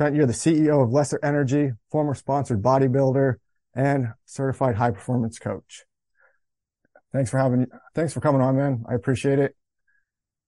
[0.00, 3.34] Trent, you're the CEO of Lessar Energy, former sponsored bodybuilder,
[3.74, 5.84] and certified high performance coach.
[7.12, 8.82] Thanks for having, thanks for coming on, man.
[8.88, 9.54] I appreciate it.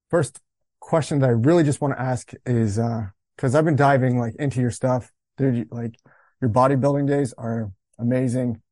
[0.09, 0.41] First
[0.81, 4.35] question that I really just want to ask is, uh, cause I've been diving like
[4.37, 5.97] into your stuff, dude, like
[6.41, 8.63] your bodybuilding days are amazing.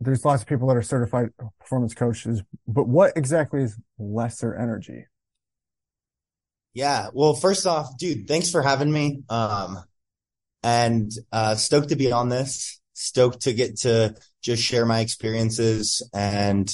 [0.00, 1.28] There's lots of people that are certified
[1.60, 5.04] performance coaches, but what exactly is Lessar Energy?
[6.78, 7.08] Yeah.
[7.12, 9.24] Well, first off, dude, thanks for having me.
[9.28, 9.82] Um,
[10.62, 16.08] and, uh, stoked to be on this, stoked to get to just share my experiences
[16.14, 16.72] and,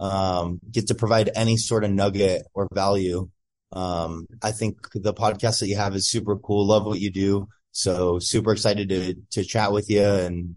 [0.00, 3.28] um, get to provide any sort of nugget or value.
[3.72, 6.66] Um, I think the podcast that you have is super cool.
[6.66, 7.46] Love what you do.
[7.72, 10.54] So super excited to, to chat with you and,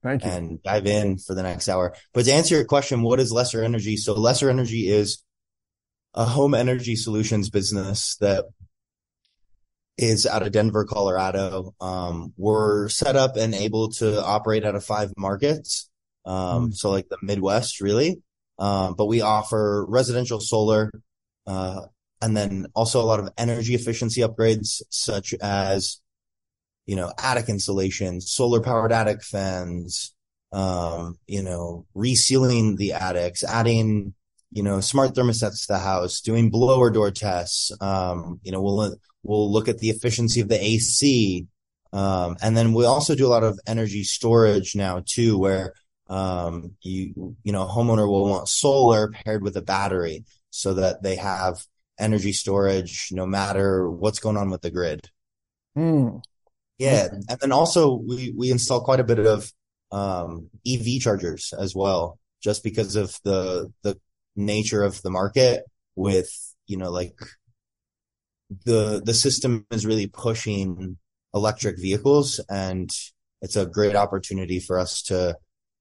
[0.00, 0.30] Thank you.
[0.30, 1.92] and dive in for the next hour.
[2.14, 3.96] But to answer your question, what is Lessar Energy?
[3.96, 5.24] So Lessar Energy is
[6.18, 8.44] a home energy solutions business that
[9.96, 11.74] is out of Denver, Colorado.
[11.80, 15.88] Um, we're set up and able to operate out of five markets.
[16.24, 16.74] Um, Mm.
[16.74, 18.20] so like the Midwest really.
[18.58, 20.90] Um, but we offer residential solar,
[21.46, 21.82] uh,
[22.20, 26.00] and then also a lot of energy efficiency upgrades such as,
[26.84, 30.12] you know, attic insulation, solar powered attic fans,
[30.50, 34.14] um, you know, resealing the attics, adding,
[34.50, 37.70] you know, smart thermostats to the house, doing blower door tests.
[37.80, 41.46] Um, you know, we'll, we'll look at the efficiency of the AC.
[41.92, 45.74] Um, and then we also do a lot of energy storage now too, where,
[46.08, 51.02] um, you, you know, a homeowner will want solar paired with a battery so that
[51.02, 51.62] they have
[51.98, 55.10] energy storage no matter what's going on with the grid.
[55.74, 56.18] Hmm.
[56.78, 57.08] Yeah.
[57.28, 59.52] And then also we, we install quite a bit of,
[59.90, 63.98] um, EV chargers as well, just because of the, the
[64.38, 65.64] nature of the market
[65.96, 66.30] with,
[66.66, 67.18] you know, like
[68.64, 70.96] the, the system is really pushing
[71.34, 72.90] electric vehicles and
[73.42, 75.36] it's a great opportunity for us to,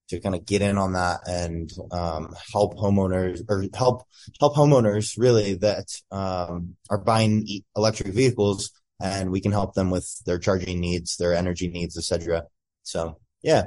[0.10, 4.04] to kind of get in on that and, um, help homeowners or help,
[4.40, 9.90] help homeowners really that, um, are buying e- electric vehicles and we can help them
[9.92, 12.44] with their charging needs, their energy needs, etc.
[12.84, 13.66] So yeah,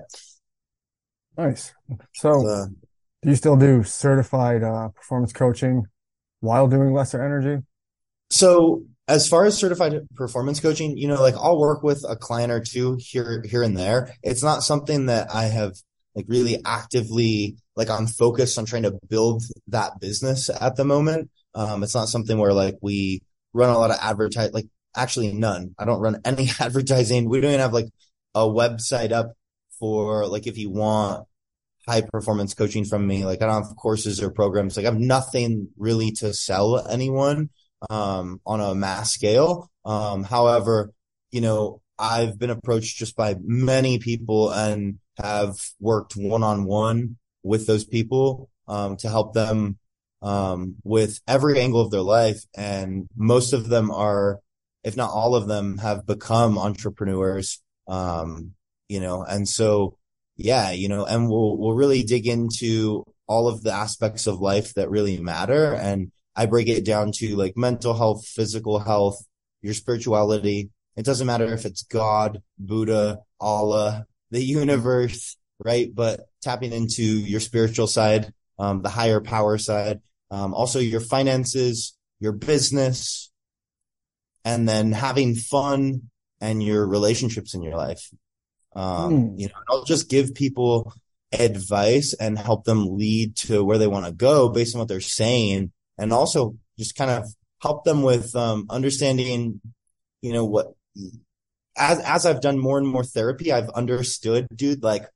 [1.37, 1.73] Nice.
[2.17, 2.67] So uh,
[3.23, 5.85] do you still do certified, uh, performance coaching
[6.41, 7.63] while doing Lessar Energy?
[8.31, 12.53] So as far as certified performance coaching, you know, like I'll work with a client
[12.53, 14.15] or two here, here and there.
[14.23, 15.75] It's not something that I have
[16.15, 21.31] like really actively, like I'm focused on trying to build that business at the moment.
[21.55, 24.67] Um, it's not something where like we run a lot of advertise, like
[24.97, 25.75] actually none.
[25.79, 27.29] I don't run any advertising.
[27.29, 27.89] We don't even have like
[28.35, 29.33] a website up
[29.79, 31.27] for like if you want
[31.91, 33.25] high performance coaching from me.
[33.25, 34.77] Like I don't have courses or programs.
[34.77, 37.51] Like I have nothing really to sell anyone
[37.89, 39.71] um, on a mass scale.
[39.85, 40.93] Um, however,
[41.33, 47.17] you know, I've been approached just by many people and have worked one on one
[47.43, 49.79] with those people, um, to help them,
[50.23, 52.41] um, with every angle of their life.
[52.57, 54.39] And most of them are,
[54.85, 57.61] if not all of them have become entrepreneurs.
[57.89, 58.53] Um,
[58.89, 59.97] you know, and so,
[60.41, 64.75] yeah, you know, and we'll, we'll really dig into all of the aspects of life
[64.75, 65.75] that really matter.
[65.75, 69.23] And I break it down to like mental health, physical health,
[69.63, 70.71] your spirituality.
[70.97, 75.95] It doesn't matter if it's God, Buddha, Allah, the universe, right?
[75.95, 80.01] But tapping into your spiritual side, um, the higher power side,
[80.31, 83.31] um, also your finances, your business,
[84.45, 86.11] and then having fun
[86.41, 88.11] and your relationships in your life.
[88.75, 89.39] Um, Hmm.
[89.39, 90.93] you know, I'll just give people
[91.33, 95.01] advice and help them lead to where they want to go based on what they're
[95.01, 95.73] saying.
[95.99, 97.25] And also just kind of
[97.63, 99.61] help them with, um, understanding,
[100.23, 100.75] you know, what,
[101.77, 105.07] as, as I've done more and more therapy, I've understood, dude, like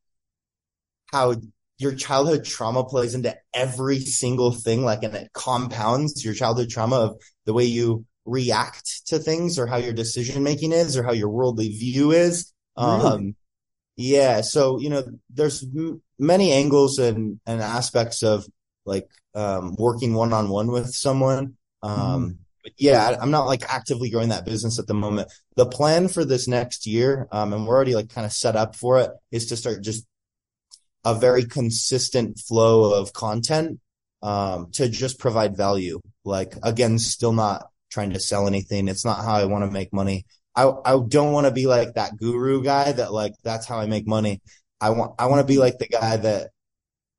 [1.12, 1.34] how
[1.78, 6.96] your childhood trauma plays into every single thing, like, and it compounds your childhood trauma
[6.96, 11.12] of the way you react to things or how your decision making is or how
[11.12, 12.52] your worldly view is.
[12.78, 13.04] Really?
[13.04, 13.36] Um,
[13.96, 14.40] yeah.
[14.40, 18.46] So, you know, there's m- many angles and, and aspects of
[18.84, 21.56] like, um, working one on one with someone.
[21.82, 25.30] Um, but yeah, I'm not like actively growing that business at the moment.
[25.56, 28.74] The plan for this next year, um, and we're already like kind of set up
[28.74, 30.06] for it, is to start just
[31.04, 33.80] a very consistent flow of content
[34.22, 36.00] um, to just provide value.
[36.24, 38.88] Like again, still not trying to sell anything.
[38.88, 40.24] It's not how I want to make money.
[40.56, 43.86] I I don't want to be like that guru guy that like that's how I
[43.86, 44.40] make money.
[44.80, 46.50] I want I want to be like the guy that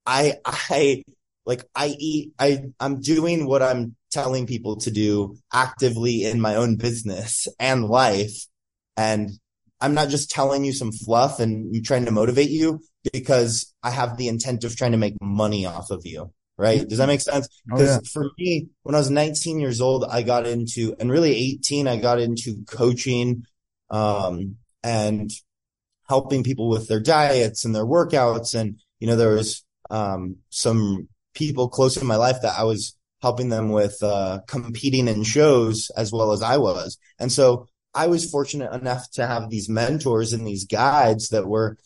[0.06, 1.04] I I
[1.46, 6.56] like I eat I I'm doing what I'm telling people to do actively in my
[6.56, 8.48] own business and life
[8.98, 9.32] and
[9.82, 12.80] I'm not just telling you some fluff and trying to motivate you
[13.12, 16.32] because I have the intent of trying to make money off of you.
[16.58, 16.88] Right.
[16.88, 17.50] Does that make sense?
[17.66, 18.00] Because oh, yeah.
[18.14, 21.98] for me, when I was 19 years old, I got into, and really 18, I
[21.98, 23.44] got into coaching,
[23.90, 25.30] um, and
[26.08, 28.58] helping people with their diets and their workouts.
[28.58, 32.96] And, you know, there was, um, some people close in my life that I was
[33.22, 36.98] helping them with, uh, competing in shows as well as I was.
[37.20, 41.78] And so I was fortunate enough to have these mentors and these guides that were,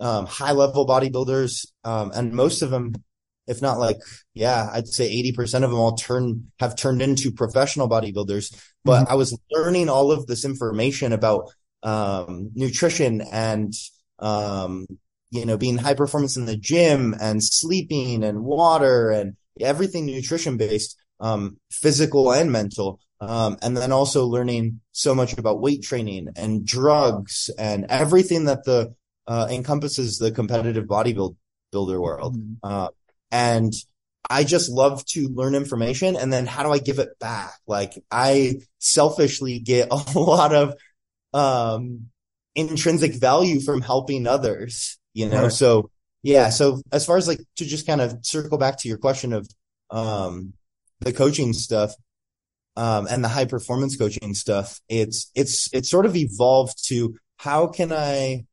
[0.00, 1.66] um, high level bodybuilders.
[1.84, 2.94] Um, and most of them,
[3.46, 3.98] if not like,
[4.34, 8.54] yeah, I'd say 80% of them all turn, have turned into professional bodybuilders.
[8.84, 9.12] But mm-hmm.
[9.12, 11.50] I was learning all of this information about,
[11.82, 13.72] um, nutrition and,
[14.18, 14.86] um,
[15.30, 20.56] you know, being high performance in the gym and sleeping and water and everything nutrition
[20.56, 23.00] based, um, physical and mental.
[23.20, 28.64] Um, and then also learning so much about weight training and drugs and everything that
[28.64, 28.94] the
[29.26, 31.36] uh, encompasses the competitive bodybuilder
[31.72, 32.36] world.
[32.36, 32.54] Mm-hmm.
[32.62, 32.88] Uh,
[33.36, 33.74] and
[34.30, 37.52] I just love to learn information and then how do I give it back?
[37.66, 40.74] Like I selfishly get a lot of,
[41.34, 42.06] um,
[42.54, 45.44] intrinsic value from helping others, you know?
[45.44, 45.52] Right.
[45.52, 45.90] So
[46.22, 46.48] yeah.
[46.48, 49.46] So as far as like to just kind of circle back to your question of,
[49.90, 50.54] um,
[51.00, 51.92] the coaching stuff,
[52.74, 57.66] um, and the high performance coaching stuff, it's, it's, it's sort of evolved to how
[57.66, 58.46] can I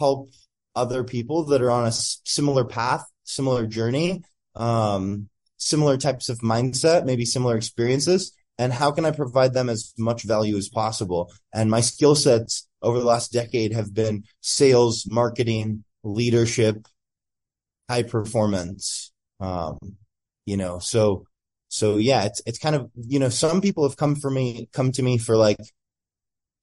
[0.00, 0.30] help
[0.74, 4.22] other people that are on a similar path, similar journey,
[4.54, 9.92] um, similar types of mindset, maybe similar experiences, and how can I provide them as
[9.98, 11.32] much value as possible?
[11.52, 16.86] And my skill sets over the last decade have been sales, marketing, leadership,
[17.88, 19.12] high performance.
[19.40, 19.78] Um,
[20.46, 21.26] you know, so,
[21.68, 24.92] so yeah, it's, it's kind of, you know, some people have come for me, come
[24.92, 25.58] to me for like,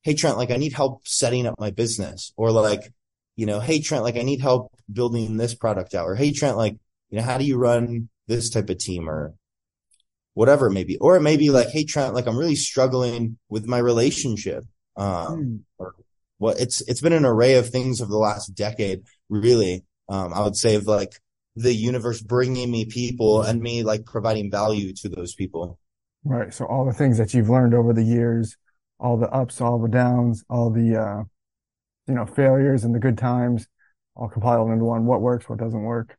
[0.01, 2.94] Hey, Trent, like I need help setting up my business or like,
[3.35, 6.57] you know, hey Trent, like I need help building this product out, or hey Trent,
[6.57, 6.77] like,
[7.09, 9.33] you know, how do you run this type of team or
[10.33, 10.97] whatever it may be.
[10.97, 14.63] Or it may be like, hey Trent, like I'm really struggling with my relationship.
[14.95, 15.56] Um, hmm.
[15.77, 15.95] or
[16.38, 19.83] what it's it's been an array of things over the last decade, really.
[20.07, 21.19] Um, I would say of like
[21.56, 25.77] the universe bringing me people and me like providing value to those people.
[26.24, 26.53] Right.
[26.53, 28.56] So all the things that you've learned over the years,
[29.00, 31.24] all the ups, all the downs, all the uh
[32.07, 33.68] you know, failures and the good times
[34.19, 35.06] all compiled into one.
[35.06, 36.18] What works, what doesn't work.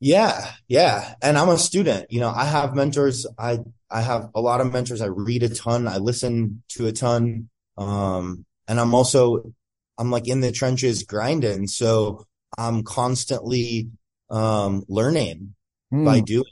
[0.00, 0.50] Yeah.
[0.66, 1.14] Yeah.
[1.22, 3.24] And I'm a student, you know, I have mentors.
[3.38, 5.00] I, I have a lot of mentors.
[5.00, 5.86] I read a ton.
[5.86, 7.48] I listen to a ton.
[7.78, 9.52] Um, and I'm also,
[9.98, 11.68] I'm like in the trenches grinding.
[11.68, 12.26] So
[12.58, 13.90] I'm constantly,
[14.28, 15.54] um, learning
[15.92, 16.04] mm.
[16.04, 16.44] by doing.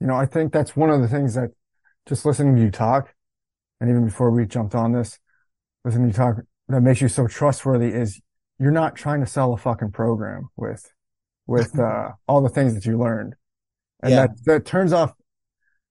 [0.00, 1.50] You know, I think that's one of the things that
[2.06, 3.12] just listening to you talk
[3.80, 5.18] and even before we jumped on this,
[5.84, 6.36] listening to you talk
[6.68, 8.20] that makes you so trustworthy is
[8.58, 10.92] you're not trying to sell a fucking program with,
[11.46, 13.34] with, uh, all the things that you learned.
[14.02, 14.26] And yeah.
[14.26, 15.12] that, that turns off,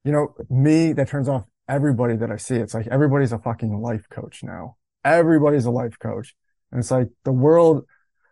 [0.04, 2.56] you know, me, that turns off everybody that I see.
[2.56, 4.78] It's like everybody's a fucking life coach now.
[5.04, 6.34] Everybody's a life coach.
[6.72, 7.86] And it's like the world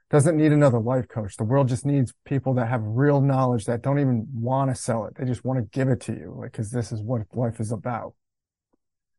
[0.10, 1.36] doesn't need another life coach.
[1.38, 5.06] The world just needs people that have real knowledge that don't even want to sell
[5.06, 5.16] it.
[5.16, 6.36] They just want to give it to you.
[6.40, 8.14] Like, cause this is what life is about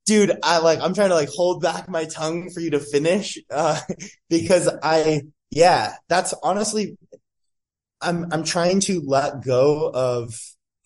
[0.07, 3.39] dude, I like, I'm trying to like hold back my tongue for you to finish,
[3.51, 3.81] uh,
[4.31, 6.97] because I, yeah, that's honestly,
[8.01, 10.35] I'm, I'm trying to let go of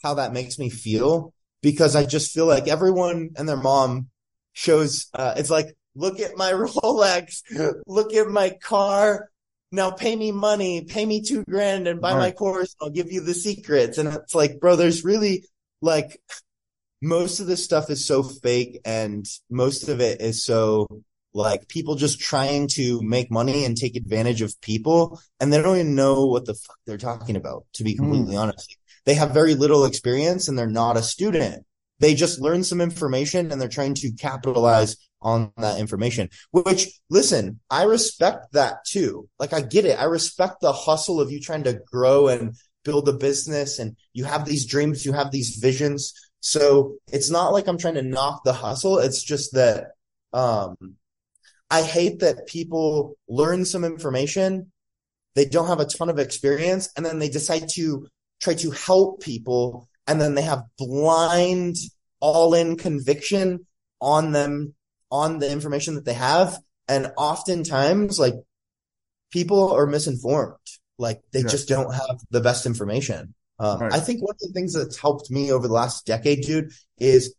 [0.03, 4.09] how that makes me feel because I just feel like everyone and their mom
[4.55, 7.43] shows, uh, it's like, look at my Rolex,
[7.87, 9.29] look at my car.
[9.73, 12.19] Now pay me money, pay me two grand and buy right.
[12.19, 12.75] my course.
[12.81, 13.99] I'll give you the secrets.
[13.99, 15.45] And it's like, bro, there's really
[15.81, 16.21] like,
[17.01, 20.87] most of this stuff is so fake and most of it is so
[21.33, 25.77] like people just trying to make money and take advantage of people and they don't
[25.77, 28.41] even know what the fuck they're talking about to be completely mm.
[28.41, 28.77] honest.
[29.07, 31.65] They have very little experience and they're not a student.
[32.01, 37.61] They just learn some information and they're trying to capitalize on that information which listen
[37.69, 39.29] i respect that too.
[39.39, 40.01] Like i get it.
[40.01, 44.25] I respect the hustle of you trying to grow and build a business and you
[44.25, 48.45] have these dreams you have these visions So it's not like I'm trying to knock
[48.45, 48.99] the hustle.
[48.99, 49.93] It's just that,
[50.33, 50.77] um,
[51.71, 54.73] I hate that people learn some information.
[55.37, 58.09] They don't have a ton of experience and then they decide to
[58.41, 59.89] try to help people.
[60.07, 61.77] And then they have blind
[62.19, 63.67] all in conviction
[64.01, 64.75] on them,
[65.11, 66.59] on the information that they have.
[66.89, 68.35] And oftentimes like
[69.31, 70.57] people are misinformed.
[70.99, 71.49] Like they yeah.
[71.49, 73.35] just don't have the best information.
[73.61, 73.93] Um, right.
[73.93, 77.35] I think one of the things that's helped me over the last decade, dude, is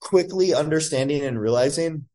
[0.00, 2.06] quickly understanding and realizing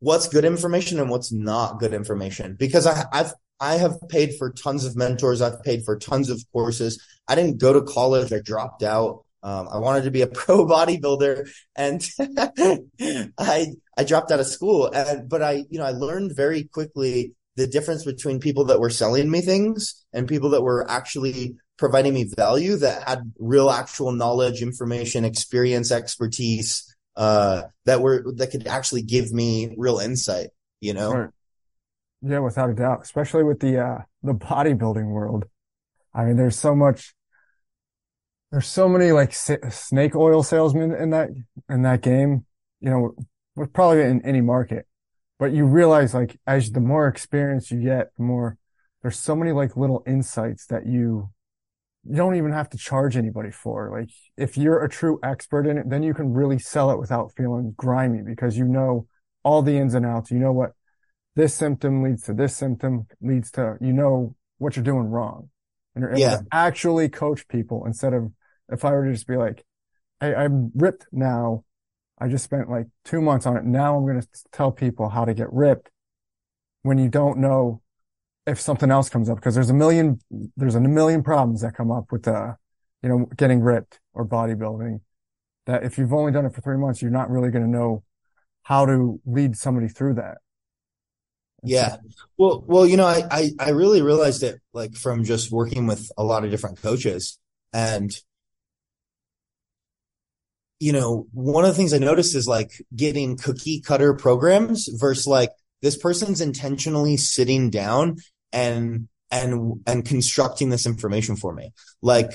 [0.00, 2.56] what's good information and what's not good information.
[2.58, 5.40] Because I, I've I have paid for tons of mentors.
[5.40, 7.02] I've paid for tons of courses.
[7.28, 8.32] I didn't go to college.
[8.32, 9.24] I dropped out.
[9.42, 12.06] Um, I wanted to be a pro bodybuilder and
[13.38, 13.66] I,
[13.98, 17.66] I dropped out of school and, but I, you know, I learned very quickly the
[17.66, 22.24] difference between people that were selling me things and people that were actually providing me
[22.36, 29.02] value that had real actual knowledge, information, experience, expertise, uh, that were, that could actually
[29.02, 30.48] give me real insight,
[30.80, 31.12] you know?
[31.12, 31.30] Right.
[32.22, 35.44] Yeah, without a doubt, especially with the, uh, the bodybuilding world.
[36.12, 37.14] I mean, there's so much,
[38.50, 41.30] there's so many like snake oil salesmen in that,
[41.68, 42.46] in that game,
[42.80, 44.86] you know, probably in any market
[45.38, 48.56] but you realize like as the more experience you get, the more
[49.02, 51.30] there's so many like little insights that you
[52.06, 53.90] you don't even have to charge anybody for.
[53.90, 57.32] Like if you're a true expert in it, then you can really sell it without
[57.34, 59.06] feeling grimy because you know
[59.42, 60.30] all the ins and outs.
[60.30, 60.72] You know what
[61.36, 65.50] this symptom leads to this symptom leads to, you know what you're doing wrong.
[65.94, 66.36] And you're able yeah.
[66.36, 68.32] to actually coach people instead of
[68.70, 69.64] if I were to just be like,
[70.20, 71.64] Hey, I'm ripped now.
[72.18, 73.64] I just spent like two months on it.
[73.64, 75.90] Now I'm going to tell people how to get ripped
[76.82, 77.82] when you don't know
[78.46, 80.20] if something else comes up because there's a million,
[80.56, 82.54] there's a million problems that come up with, uh,
[83.02, 85.00] you know, getting ripped or bodybuilding
[85.66, 88.04] that if you've only done it for three months, you're not really going to know
[88.62, 90.38] how to lead somebody through that.
[91.62, 91.96] Yeah.
[92.36, 96.10] Well, well, you know, I, I, I really realized it like from just working with
[96.18, 97.38] a lot of different coaches
[97.72, 98.14] and
[100.80, 105.26] you know, one of the things I noticed is like getting cookie cutter programs versus
[105.26, 105.50] like
[105.82, 108.16] this person's intentionally sitting down
[108.52, 111.72] and and and constructing this information for me.
[112.02, 112.30] Like,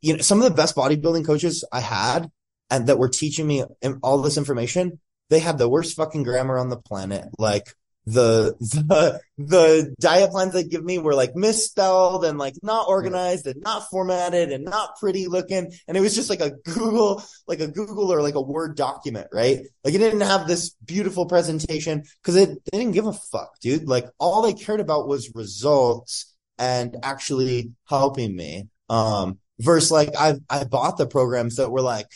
[0.00, 2.30] you know, some of the best bodybuilding coaches I had
[2.70, 3.64] and that were teaching me
[4.02, 7.28] all this information, they had the worst fucking grammar on the planet.
[7.38, 7.74] Like
[8.12, 13.46] the the the diet plans they give me were like misspelled and like not organized
[13.46, 15.72] and not formatted and not pretty looking.
[15.86, 19.28] And it was just like a google like a google or like a word document
[19.32, 19.60] right?
[19.84, 23.88] Like it didn't have this beautiful presentation because it they didn't give a fuck dude.
[23.88, 30.34] Like all they cared about was results and actually helping me um versus like i
[30.50, 32.06] i bought the programs that were like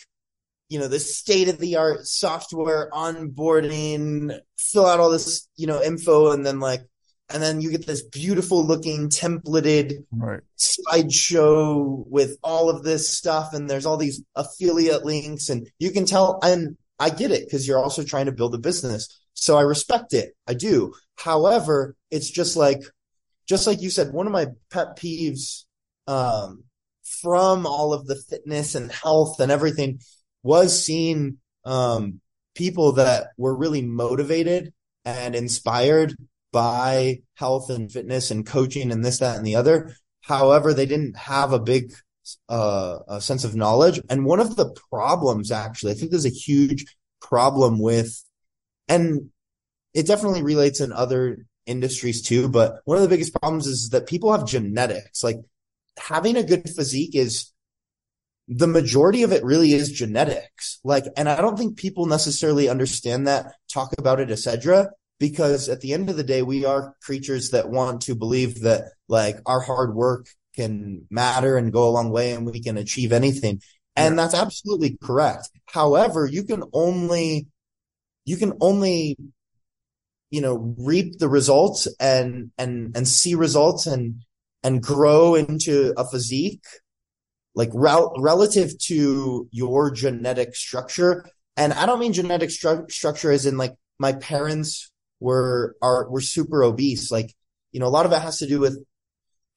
[0.74, 5.80] you know, the state of the art software onboarding, fill out all this, you know,
[5.80, 6.80] info and then like,
[7.32, 10.40] and then you get this beautiful looking templated right.
[10.58, 13.54] slideshow with all of this stuff.
[13.54, 17.68] And there's all these affiliate links and you can tell, and I get it because
[17.68, 19.22] you're also trying to build a business.
[19.34, 20.34] So I respect it.
[20.48, 20.92] I do.
[21.14, 22.82] However, it's just like,
[23.46, 25.66] just like you said, one of my pet peeves,
[26.08, 26.64] um,
[27.04, 30.00] from all of the fitness and health and everything
[30.44, 32.20] was seeing um,
[32.54, 34.72] people that were really motivated
[35.04, 36.14] and inspired
[36.52, 39.96] by health and fitness and coaching and this, that, and the other.
[40.20, 41.92] However, they didn't have a big
[42.48, 44.00] uh, a sense of knowledge.
[44.08, 46.84] And one of the problems, actually, I think there's a huge
[47.20, 48.22] problem with,
[48.88, 49.30] and
[49.92, 52.48] it definitely relates in other industries too.
[52.48, 55.24] But one of the biggest problems is that people have genetics.
[55.24, 55.38] Like
[55.98, 57.52] having a good physique is
[58.48, 60.80] the majority of it really is genetics.
[60.84, 64.90] Like, and I don't think people necessarily understand that, talk about it, etc.
[65.18, 68.92] Because at the end of the day, we are creatures that want to believe that
[69.08, 73.12] like our hard work can matter and go a long way and we can achieve
[73.12, 73.60] anything.
[73.96, 74.22] And yeah.
[74.22, 75.50] that's absolutely correct.
[75.66, 77.46] However, you can only,
[78.24, 79.16] you can only,
[80.30, 84.22] you know, reap the results and, and, and see results and,
[84.62, 86.64] and grow into a physique
[87.54, 91.28] like rel- relative to your genetic structure.
[91.56, 96.20] And I don't mean genetic stru- structure as in like my parents were, are, were
[96.20, 97.10] super obese.
[97.10, 97.34] Like,
[97.72, 98.84] you know, a lot of it has to do with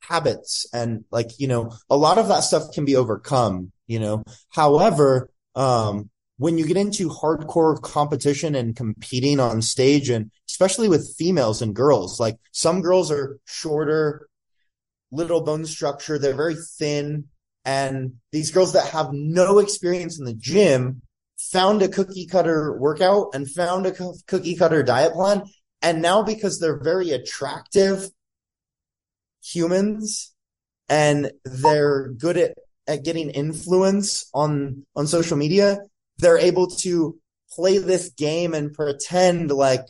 [0.01, 4.23] habits and like, you know, a lot of that stuff can be overcome, you know.
[4.49, 11.15] However, um, when you get into hardcore competition and competing on stage and especially with
[11.17, 14.27] females and girls, like some girls are shorter,
[15.11, 17.25] little bone structure, they're very thin,
[17.67, 21.01] And these girls that have no experience in the gym
[21.37, 23.91] found a cookie cutter workout and found a
[24.25, 25.43] cookie cutter diet plan.
[25.81, 28.09] And now because they're very attractive
[29.43, 30.33] humans
[30.87, 32.57] and they're good at,
[32.87, 35.79] at getting influence on, on social media,
[36.19, 37.19] they're able to
[37.51, 39.87] play this game and pretend like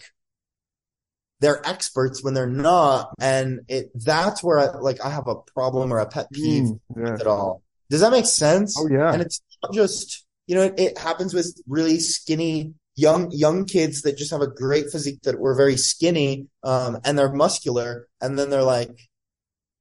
[1.42, 3.14] they're experts when they're not.
[3.22, 6.80] And it, that's where I, like, I have a problem or a pet peeve mm,
[6.98, 7.18] yeah.
[7.20, 7.62] it all.
[7.90, 8.76] Does that make sense?
[8.78, 9.14] Oh, yeah.
[9.14, 14.02] And it's not just, you know, it, it happens with really skinny young young kids
[14.02, 18.38] that just have a great physique that were very skinny um, and they're muscular and
[18.38, 18.90] then they're like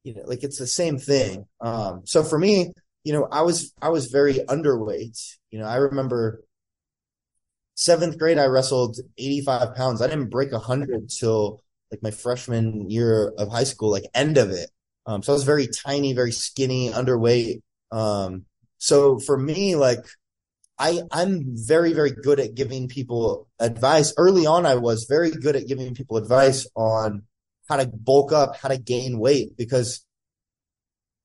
[0.03, 1.45] you know like it's the same thing.
[1.59, 2.71] Um, so for me
[3.03, 5.19] you know i was i was very underweight.
[5.49, 6.43] You know i remember
[7.73, 10.01] seventh grade i wrestled 85 pounds.
[10.01, 11.59] I didn't break 100 till
[11.91, 14.69] like my freshman year of high school like end of it.
[15.07, 18.45] Um, so i was very tiny very skinny underweight um,
[18.77, 20.05] so for me like
[20.79, 24.13] I, I'm very, very good at giving people advice.
[24.15, 27.23] Early on, I was very good at giving people advice on
[27.67, 30.05] how to bulk up, how to gain weight because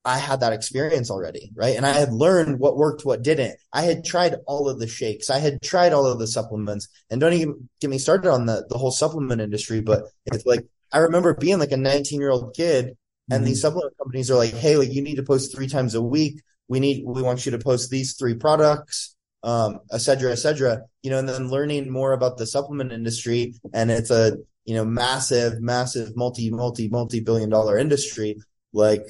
[0.05, 1.77] I had that experience already, right?
[1.77, 3.57] And I had learned what worked, what didn't.
[3.73, 5.31] I had tried all of the shakes.
[5.31, 8.67] I had tried all of the supplements and don't even get me started on the,
[8.69, 9.81] the whole supplement industry.
[9.81, 12.97] But it's like, I remember being like a 19 year old kid
[13.31, 13.45] and mm-hmm.
[13.45, 16.41] these supplement companies are like, Hey, like you need to post three times a week.
[16.73, 20.83] We need, we want you to post these three products um, et cetera, et cetera,
[21.03, 23.55] you know, and then learning more about the supplement industry.
[23.75, 28.37] And it's a, you know, massive, massive multi, multi, multi billion dollar industry.
[28.73, 29.03] Like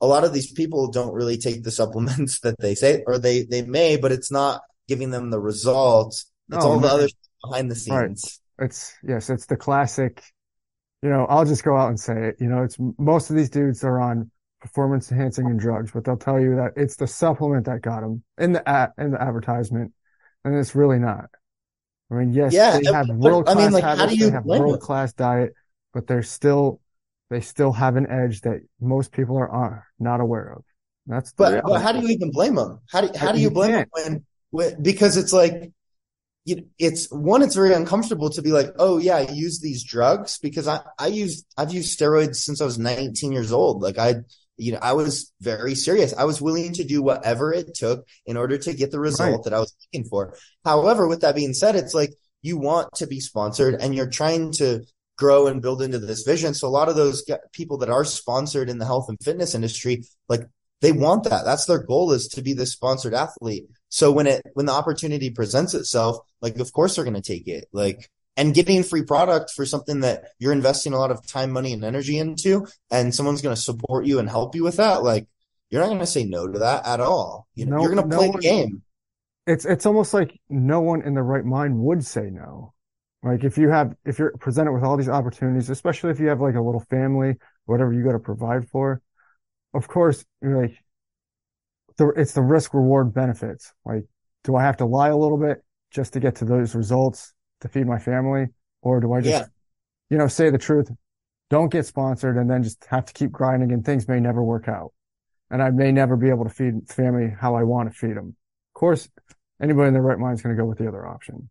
[0.00, 3.44] a lot of these people don't really take the supplements that they say, or they,
[3.44, 6.30] they may, but it's not giving them the results.
[6.50, 7.08] It's oh, all the other
[7.42, 8.40] behind the scenes.
[8.58, 8.66] Right.
[8.66, 10.22] It's, yes, it's the classic,
[11.02, 13.50] you know, I'll just go out and say it, you know, it's most of these
[13.50, 14.30] dudes are on
[14.66, 18.22] performance enhancing and drugs, but they'll tell you that it's the supplement that got them
[18.38, 19.92] in the ad, in the advertisement,
[20.44, 21.26] and it's really not.
[22.10, 24.80] I mean, yes, yeah, they have world class I mean, like, habits, they have world
[24.80, 25.54] class diet,
[25.94, 26.80] but they're still
[27.30, 30.64] they still have an edge that most people are, are not aware of.
[31.06, 32.80] That's but, but how do you even blame them?
[32.90, 35.72] How do how do you, you blame them when, when because it's like
[36.46, 40.68] it's one, it's very uncomfortable to be like, oh yeah, I use these drugs because
[40.68, 43.82] I, I use, I've used steroids since I was 19 years old.
[43.82, 44.16] Like I,
[44.56, 46.14] you know, I was very serious.
[46.14, 49.44] I was willing to do whatever it took in order to get the result right.
[49.44, 50.36] that I was looking for.
[50.64, 54.52] However, with that being said, it's like you want to be sponsored and you're trying
[54.52, 54.82] to
[55.18, 56.54] grow and build into this vision.
[56.54, 60.04] So a lot of those people that are sponsored in the health and fitness industry,
[60.28, 60.42] like
[60.80, 61.44] they want that.
[61.44, 63.64] That's their goal is to be the sponsored athlete.
[63.88, 67.48] So when it, when the opportunity presents itself, like, of course they're going to take
[67.48, 67.66] it.
[67.72, 71.72] Like, and getting free product for something that you're investing a lot of time, money,
[71.72, 75.26] and energy into, and someone's going to support you and help you with that, like
[75.70, 77.46] you're not going to say no to that at all.
[77.54, 78.82] You know, no, you're going to no play one, the game.
[79.46, 82.72] It's it's almost like no one in the right mind would say no.
[83.22, 86.40] Like if you have if you're presented with all these opportunities, especially if you have
[86.40, 89.00] like a little family, whatever you got to provide for,
[89.74, 90.76] of course, you're like
[91.96, 93.72] the, it's the risk reward benefits.
[93.84, 94.04] Like,
[94.44, 97.32] do I have to lie a little bit just to get to those results?
[97.60, 98.46] To feed my family?
[98.82, 99.46] Or do I just, yeah.
[100.10, 100.90] you know, say the truth,
[101.50, 104.68] don't get sponsored and then just have to keep grinding and things may never work
[104.68, 104.92] out.
[105.50, 108.36] And I may never be able to feed family how I want to feed them.
[108.74, 109.08] Of course,
[109.60, 111.48] anybody in their right mind is going to go with the other option.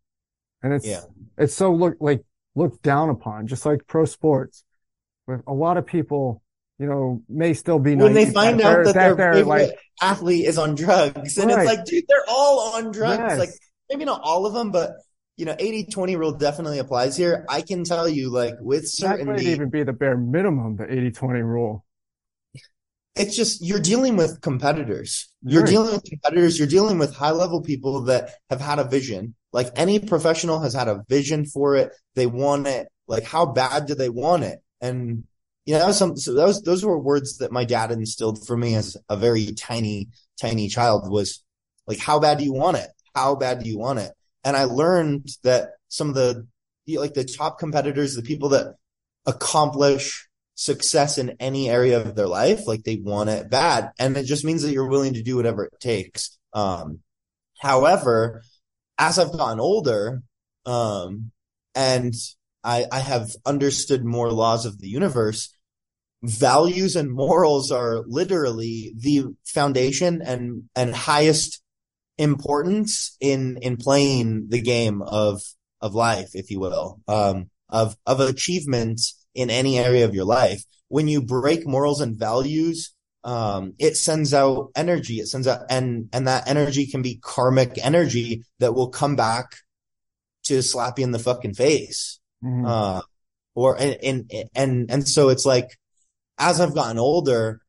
[0.61, 1.01] And it's, yeah.
[1.37, 2.23] it's so look like
[2.55, 4.63] looked down upon, just like pro sports.
[5.27, 6.41] With a lot of people,
[6.77, 10.45] you know, may still be when they find out that, that their favorite like, athlete
[10.45, 11.59] is on drugs, and right.
[11.59, 13.23] it's like, dude, they're all on drugs.
[13.25, 13.39] Yes.
[13.39, 13.49] Like
[13.89, 14.91] maybe not all of them, but
[15.37, 17.45] you know, 80 20 rule definitely applies here.
[17.49, 19.25] I can tell you, like, with certainty.
[19.25, 21.85] That might even be the bare minimum, the 80 20 rule.
[23.15, 25.29] It's just, you're dealing with competitors.
[25.41, 25.69] You're right.
[25.69, 26.59] dealing with competitors.
[26.59, 29.35] You're dealing with high level people that have had a vision.
[29.53, 31.93] Like, any professional has had a vision for it.
[32.15, 32.87] They want it.
[33.07, 34.59] Like, how bad do they want it?
[34.81, 35.23] And,
[35.65, 38.45] you know, that was some, so that was, those were words that my dad instilled
[38.45, 41.43] for me as a very tiny, tiny child was
[41.87, 42.89] like, how bad do you want it?
[43.13, 44.11] How bad do you want it?
[44.45, 46.47] And I learned that some of the,
[46.87, 48.75] like the top competitors, the people that
[49.25, 53.91] accomplish success in any area of their life, like they want it bad.
[53.99, 56.37] And it just means that you're willing to do whatever it takes.
[56.53, 56.99] Um,
[57.59, 58.43] however,
[58.97, 60.21] as I've gotten older,
[60.65, 61.31] um,
[61.73, 62.13] and
[62.63, 65.53] I, I have understood more laws of the universe,
[66.23, 71.61] values and morals are literally the foundation and, and highest
[72.17, 75.41] importance in in playing the game of
[75.81, 79.01] of life, if you will, um, of of achievement
[79.33, 80.63] in any area of your life.
[80.87, 82.93] When you break morals and values,
[83.25, 85.15] um, it sends out energy.
[85.15, 89.55] It sends out, and, and that energy can be karmic energy that will come back
[90.43, 92.19] to slap you in the fucking face.
[92.43, 92.67] Mhm.
[92.67, 93.01] Uh,
[93.55, 95.69] or, and, and, and, and so it's like,
[96.37, 97.61] as I've gotten older,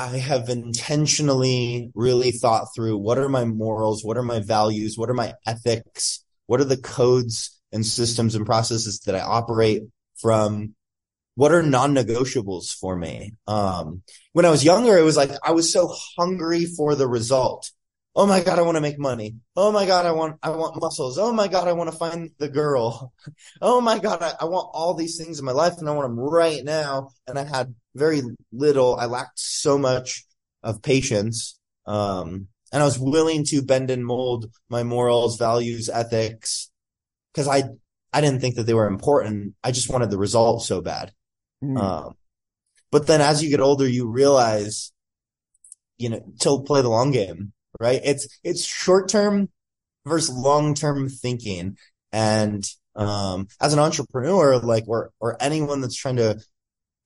[0.00, 4.02] I have intentionally really thought through what are my morals?
[4.02, 4.96] What are my values?
[4.96, 6.24] What are my ethics?
[6.46, 9.82] What are the codes and systems and processes that I operate
[10.16, 10.74] from?
[11.34, 13.34] What are non-negotiables for me?
[13.46, 17.70] Um, when I was younger, it was like I was so hungry for the result.
[18.16, 19.36] Oh my God, I want to make money.
[19.56, 21.16] Oh my God, I want, I want muscles.
[21.16, 23.12] Oh my God, I want to find the girl.
[23.62, 26.08] Oh my God, I, I want all these things in my life and I want
[26.08, 27.10] them right now.
[27.26, 28.96] And I had very little.
[28.96, 30.24] I lacked so much
[30.62, 31.58] of patience.
[31.86, 36.70] Um, and I was willing to bend and mold my morals, values, ethics,
[37.32, 37.64] because I,
[38.12, 39.54] I didn't think that they were important.
[39.62, 41.12] I just wanted the result so bad.
[41.62, 41.78] Mm.
[41.78, 42.14] Um,
[42.90, 44.92] but then as you get older, you realize,
[45.98, 48.00] you know, to play the long game, right?
[48.04, 49.48] It's, it's short term
[50.06, 51.76] versus long term thinking.
[52.12, 52.64] And,
[52.94, 56.40] um, as an entrepreneur, like, or, or anyone that's trying to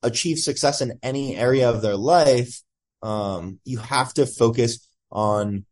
[0.02, 2.62] achieve success in any area of their life,
[3.02, 5.64] um, you have to focus on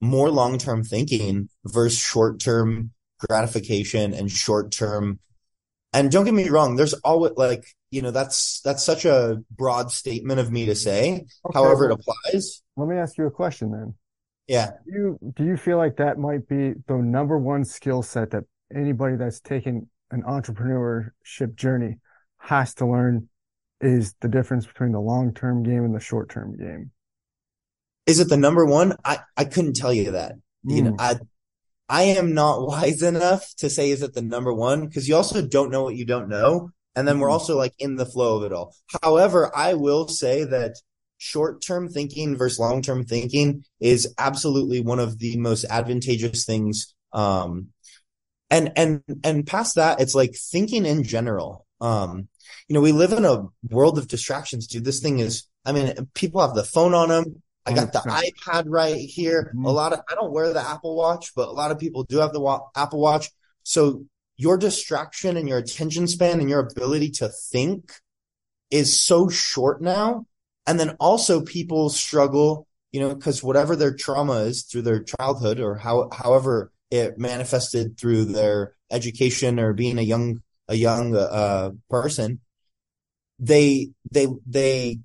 [0.00, 5.20] more long term thinking versus short term gratification and short term.
[5.92, 9.92] And don't get me wrong, there's always like, you know, that's, that's such a broad
[9.92, 11.26] statement of me to say.
[11.46, 12.62] Okay, However, it applies.
[12.76, 13.94] let me ask you a question then.
[14.52, 14.72] Yeah.
[14.84, 18.44] Do you do you feel like that might be the number one skill set that
[18.74, 21.96] anybody that's taking an entrepreneurship journey
[22.36, 23.28] has to learn
[23.80, 26.90] is the difference between the long-term game and the short-term game?
[28.06, 28.94] Is it the number one?
[29.04, 30.34] I, I couldn't tell you that.
[30.64, 31.00] You know, Mm.
[31.00, 31.18] I,
[31.88, 35.40] I am not wise enough to say is it the number one because you also
[35.46, 36.70] don't know what you don't know.
[36.94, 37.32] And then we're Mhm.
[37.32, 38.74] also like in the flow of it all.
[39.02, 40.74] However, I will say that
[41.22, 46.94] short term thinking versus long term thinking is absolutely one of the most advantageous things.
[47.12, 47.68] Um,
[48.50, 51.64] and, and, and past that, it's like thinking in general.
[51.80, 52.28] Um,
[52.66, 54.84] you know, we live in a world of distractions, dude.
[54.84, 57.40] This thing is, I mean, people have the phone on them.
[57.64, 58.32] I got the 100%.
[58.32, 59.54] iPad right here.
[59.64, 62.18] A lot of, I don't wear the Apple Watch, but a lot of people do
[62.18, 63.30] have the wa- Apple Watch.
[63.62, 64.04] So
[64.36, 67.92] your distraction and your attention span and your ability to think
[68.72, 70.26] is so short now.
[70.66, 75.60] And then also people struggle, you know, because whatever their trauma is through their childhood
[75.60, 81.70] or how, however it manifested through their education or being a young, a young, uh,
[81.90, 82.40] person,
[83.38, 85.00] they, they, they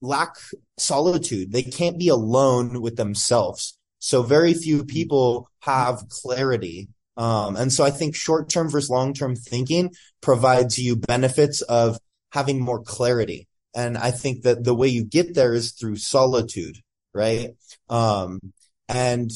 [0.00, 0.36] lack
[0.76, 1.52] solitude.
[1.52, 3.78] They can't be alone with themselves.
[3.98, 6.88] So very few people have clarity.
[7.16, 11.98] Um, and so I think short term versus long term thinking provides you benefits of
[12.32, 13.46] having more clarity.
[13.74, 16.78] And I think that the way you get there is through solitude,
[17.14, 17.50] right?
[17.88, 18.40] Um,
[18.88, 19.30] and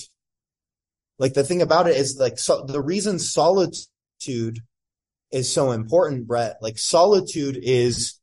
[1.19, 4.61] like the thing about it is like, so the reason solitude
[5.33, 8.21] is so important, Brett, like solitude is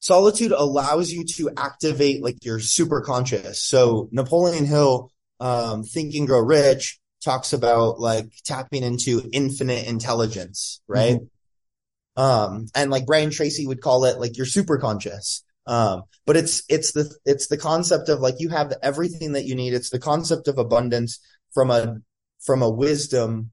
[0.00, 3.62] solitude allows you to activate like your super conscious.
[3.62, 10.80] So Napoleon Hill, um, Think and Grow Rich talks about like tapping into infinite intelligence,
[10.86, 11.18] right?
[12.18, 15.44] Um, and like Brian Tracy would call it like your super conscious.
[15.68, 19.54] Um, but it's, it's the, it's the concept of like you have everything that you
[19.54, 19.72] need.
[19.72, 21.20] It's the concept of abundance
[21.54, 21.98] from a,
[22.40, 23.52] from a wisdom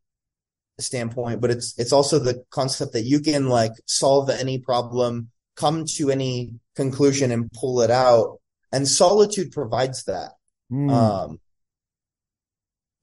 [0.80, 5.86] standpoint, but it's, it's also the concept that you can like solve any problem, come
[5.98, 8.40] to any conclusion and pull it out.
[8.72, 10.32] And solitude provides that.
[10.72, 10.92] Mm.
[10.92, 11.40] Um,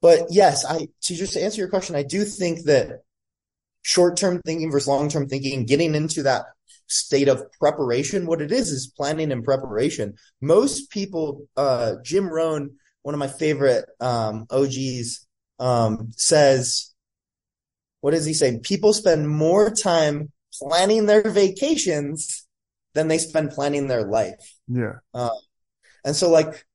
[0.00, 3.04] but yes, I, to just answer your question, I do think that
[3.82, 6.46] short-term thinking versus long-term thinking, getting into that
[6.86, 10.14] state of preparation, what it is, is planning and preparation.
[10.40, 15.26] Most people, uh, Jim Rohn, one of my favorite, um, OGs,
[15.58, 16.92] um, says,
[18.00, 18.58] what does he say?
[18.58, 22.46] People spend more time planning their vacations
[22.94, 24.54] than they spend planning their life.
[24.68, 24.98] Yeah.
[26.04, 26.66] And so like,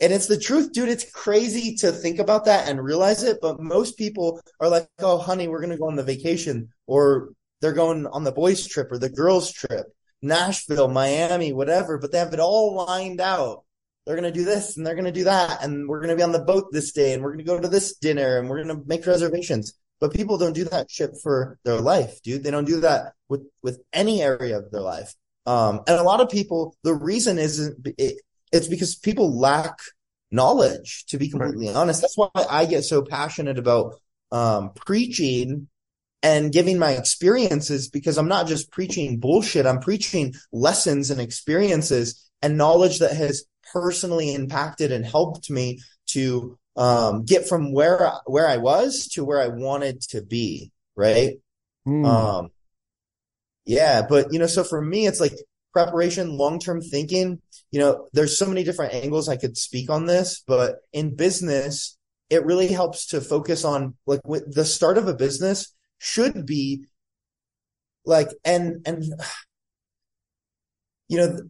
[0.00, 0.88] and it's the truth, dude.
[0.88, 3.38] It's crazy to think about that and realize it.
[3.40, 7.30] But most people are like, Oh, honey, we're going to go on the vacation or
[7.60, 9.86] they're going on the boys trip or the girls trip,
[10.20, 13.64] Nashville, Miami, whatever, but they have it all lined out.
[14.04, 15.62] They're going to do this and they're going to do that.
[15.62, 17.60] And we're going to be on the boat this day and we're going to go
[17.60, 19.78] to this dinner and we're going to make reservations.
[20.00, 22.42] But people don't do that shit for their life, dude.
[22.42, 25.14] They don't do that with, with any area of their life.
[25.46, 28.20] Um, and a lot of people, the reason is it,
[28.54, 29.78] it's because people lack
[30.30, 32.00] knowledge, to be completely honest.
[32.00, 33.94] That's why I get so passionate about,
[34.32, 35.68] um, preaching
[36.22, 39.66] and giving my experiences because I'm not just preaching bullshit.
[39.66, 46.58] I'm preaching lessons and experiences and knowledge that has personally impacted and helped me to
[46.76, 50.72] um, get from where where I was to where I wanted to be.
[50.96, 51.34] Right.
[51.86, 52.06] Mm.
[52.06, 52.50] Um,
[53.66, 55.34] yeah, but you know, so for me, it's like
[55.72, 57.40] preparation, long term thinking.
[57.74, 61.98] You know, there's so many different angles I could speak on this, but in business,
[62.30, 66.84] it really helps to focus on like the start of a business should be
[68.04, 69.02] like and and
[71.08, 71.40] you know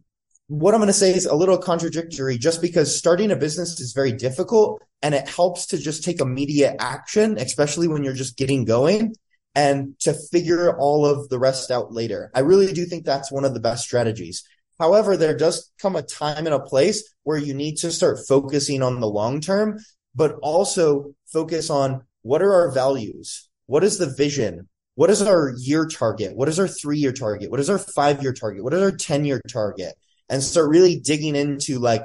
[0.47, 3.93] what I'm going to say is a little contradictory just because starting a business is
[3.93, 8.65] very difficult and it helps to just take immediate action, especially when you're just getting
[8.65, 9.15] going
[9.55, 12.31] and to figure all of the rest out later.
[12.35, 14.43] I really do think that's one of the best strategies.
[14.79, 18.83] However, there does come a time and a place where you need to start focusing
[18.83, 19.79] on the long term,
[20.15, 23.49] but also focus on what are our values?
[23.67, 24.69] What is the vision?
[24.97, 26.37] What is our year target?
[26.37, 27.51] What is our three year target?
[27.51, 28.65] What is our five year target?
[28.65, 29.95] What is our 10 year target?
[30.29, 32.05] And start really digging into like,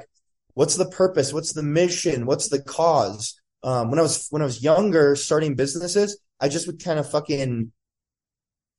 [0.54, 1.32] what's the purpose?
[1.32, 2.26] What's the mission?
[2.26, 3.40] What's the cause?
[3.62, 7.10] Um, when I was, when I was younger, starting businesses, I just would kind of
[7.10, 7.72] fucking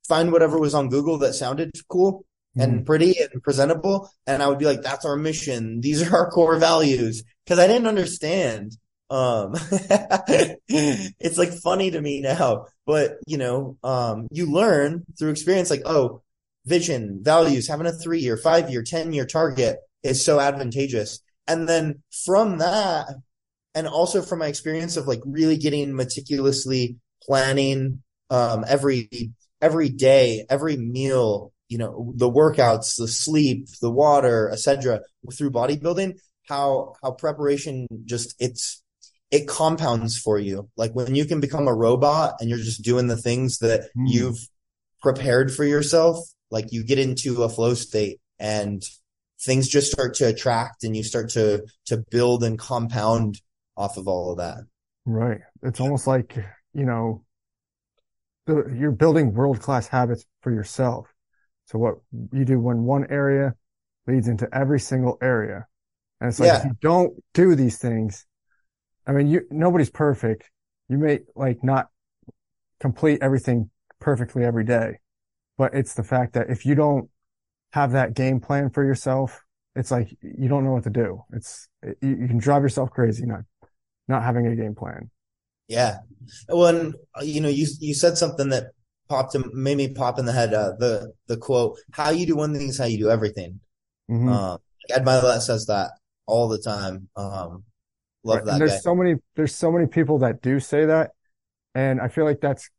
[0.08, 2.24] find whatever was on Google that sounded cool
[2.56, 2.84] and mm-hmm.
[2.84, 4.10] pretty and presentable.
[4.26, 5.80] And I would be like, that's our mission.
[5.80, 7.22] These are our core values.
[7.46, 8.76] Cause I didn't understand.
[9.10, 9.52] Um,
[10.68, 15.82] it's like funny to me now, but you know, um, you learn through experience, like,
[15.84, 16.22] oh,
[16.64, 21.20] vision, values, having a three year, five year, 10 year target is so advantageous.
[21.46, 23.08] And then from that,
[23.74, 29.08] and also from my experience of like really getting meticulously planning um, every
[29.60, 35.00] every day, every meal, you know, the workouts, the sleep, the water, etc.
[35.32, 38.82] through bodybuilding, how how preparation just it's
[39.30, 40.68] it compounds for you.
[40.76, 44.04] Like when you can become a robot and you're just doing the things that mm.
[44.04, 44.36] you've
[45.00, 46.18] prepared for yourself,
[46.50, 48.82] like you get into a flow state and
[49.40, 53.40] things just start to attract and you start to to build and compound
[53.78, 54.58] off of all of that.
[55.06, 55.40] Right.
[55.62, 56.36] It's almost like
[56.74, 57.24] you know,
[58.46, 61.08] you're building world class habits for yourself.
[61.72, 61.94] So what
[62.32, 63.54] you do when one area
[64.06, 65.66] leads into every single area.
[66.20, 66.58] And it's like, yeah.
[66.58, 68.26] if you don't do these things,
[69.06, 70.50] I mean, you, nobody's perfect.
[70.88, 71.88] You may like not
[72.78, 74.98] complete everything perfectly every day,
[75.56, 77.08] but it's the fact that if you don't
[77.72, 79.42] have that game plan for yourself,
[79.74, 81.22] it's like you don't know what to do.
[81.32, 81.68] It's,
[82.02, 83.40] you, you can drive yourself crazy not,
[84.08, 85.10] not having a game plan.
[85.68, 85.98] Yeah.
[86.50, 88.72] When you know, you you said something that
[89.12, 90.54] popped made me pop in the head.
[90.54, 93.60] Uh, the the quote: "How you do one thing is how you do everything."
[94.10, 94.28] Mm-hmm.
[94.28, 94.58] Um,
[94.90, 95.90] Ed Mylett says that
[96.26, 97.08] all the time.
[97.14, 97.64] Um,
[98.24, 98.44] love right.
[98.46, 98.52] that.
[98.52, 98.78] And there's guy.
[98.78, 99.14] so many.
[99.36, 101.10] There's so many people that do say that,
[101.74, 102.70] and I feel like that's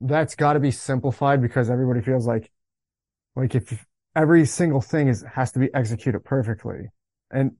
[0.00, 2.50] that's got to be simplified because everybody feels like
[3.36, 6.88] like if every single thing is has to be executed perfectly,
[7.30, 7.52] and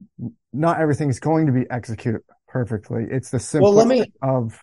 [0.53, 3.07] not everything is going to be executed perfectly.
[3.09, 4.61] It's the simple well, let me, of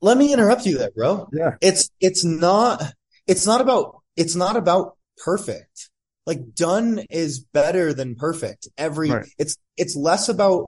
[0.00, 1.28] let me interrupt you there, bro.
[1.32, 1.56] Yeah.
[1.60, 2.82] It's it's not
[3.26, 5.90] it's not about it's not about perfect.
[6.26, 8.68] Like done is better than perfect.
[8.78, 9.26] Every right.
[9.38, 10.66] it's it's less about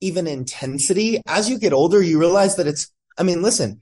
[0.00, 1.20] even intensity.
[1.26, 3.80] As you get older, you realize that it's I mean, listen,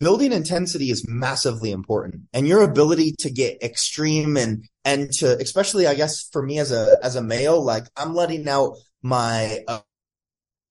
[0.00, 5.86] building intensity is massively important and your ability to get extreme and and to especially
[5.86, 9.80] i guess for me as a as a male like i'm letting out my uh,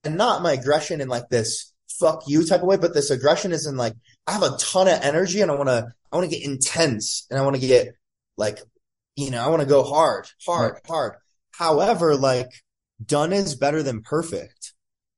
[0.03, 3.51] and not my aggression in like this fuck you type of way, but this aggression
[3.51, 3.93] is in like
[4.27, 7.27] I have a ton of energy and I want to I want to get intense
[7.29, 7.93] and I want to get
[8.37, 8.59] like
[9.15, 10.87] you know I want to go hard, hard, right.
[10.87, 11.13] hard.
[11.51, 12.49] However, like
[13.03, 14.73] done is better than perfect.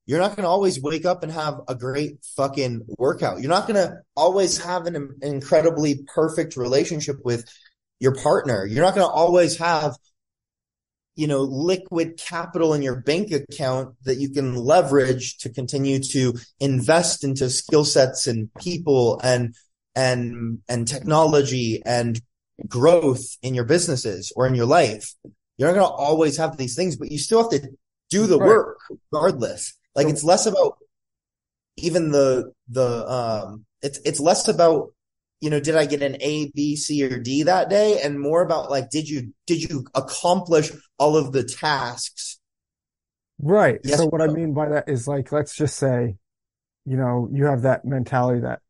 [0.06, 3.40] You're not going to always wake up and have a great fucking workout.
[3.40, 7.46] You're not going to always have an incredibly perfect relationship with
[8.00, 8.66] your partner.
[8.66, 9.96] You're not going to always have
[11.16, 16.34] you know, liquid capital in your bank account that you can leverage to continue to
[16.60, 19.54] invest into skill sets and people and,
[19.96, 22.22] and, and technology and
[22.68, 25.14] growth in your businesses or in your life.
[25.58, 27.70] You're not going to always have these things, but you still have to
[28.10, 28.48] do the right.
[28.48, 28.80] work
[29.12, 29.78] regardless.
[29.96, 30.78] Like it's less about
[31.78, 34.94] even the, the, um, it's, it's less about
[35.42, 38.00] you know, did I get an A, B, C, or D that day?
[38.02, 42.40] And more about like, did you, did you accomplish all of the tasks?
[43.40, 43.80] Right.
[43.84, 46.16] Yes, so what I mean by that is like, let's just say,
[46.86, 48.62] you know, you have that mentality that,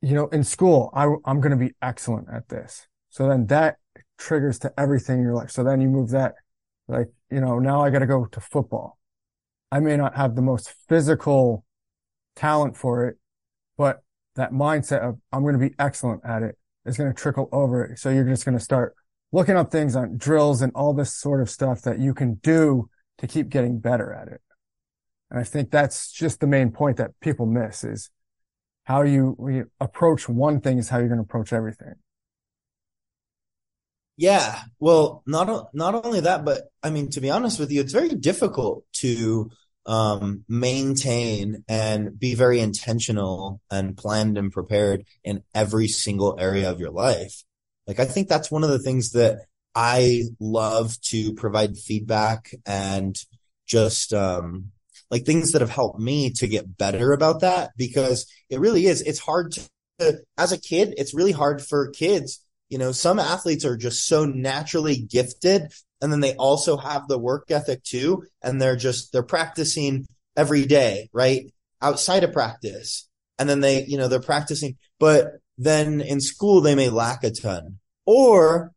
[0.00, 2.88] you know, in school, I, I'm going to be excellent at this.
[3.10, 3.76] So then that
[4.16, 5.50] triggers to everything in your life.
[5.50, 6.36] So then you move that,
[6.88, 8.98] like, you know, now I got to go to football.
[9.70, 11.64] I may not have the most physical
[12.34, 13.18] talent for it,
[13.76, 14.02] but
[14.36, 17.94] that mindset of I'm going to be excellent at it is going to trickle over.
[17.96, 18.94] So you're just going to start
[19.32, 22.88] looking up things on drills and all this sort of stuff that you can do
[23.18, 24.40] to keep getting better at it.
[25.30, 28.10] And I think that's just the main point that people miss is
[28.84, 31.94] how you, you approach one thing is how you're going to approach everything.
[34.16, 34.60] Yeah.
[34.80, 38.08] Well, not, not only that, but I mean, to be honest with you, it's very
[38.08, 39.50] difficult to,
[39.86, 46.80] um, maintain and be very intentional and planned and prepared in every single area of
[46.80, 47.42] your life.
[47.86, 53.16] Like, I think that's one of the things that I love to provide feedback and
[53.66, 54.72] just, um,
[55.10, 59.00] like things that have helped me to get better about that because it really is.
[59.02, 59.56] It's hard
[59.98, 62.44] to, as a kid, it's really hard for kids.
[62.68, 67.18] You know, some athletes are just so naturally gifted and then they also have the
[67.18, 68.24] work ethic too.
[68.42, 71.52] And they're just, they're practicing every day, right?
[71.82, 73.08] Outside of practice.
[73.38, 77.30] And then they, you know, they're practicing, but then in school, they may lack a
[77.30, 78.72] ton or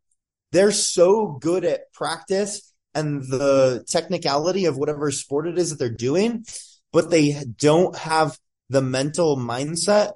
[0.51, 5.89] they're so good at practice and the technicality of whatever sport it is that they're
[5.89, 6.45] doing,
[6.91, 8.37] but they don't have
[8.69, 10.11] the mental mindset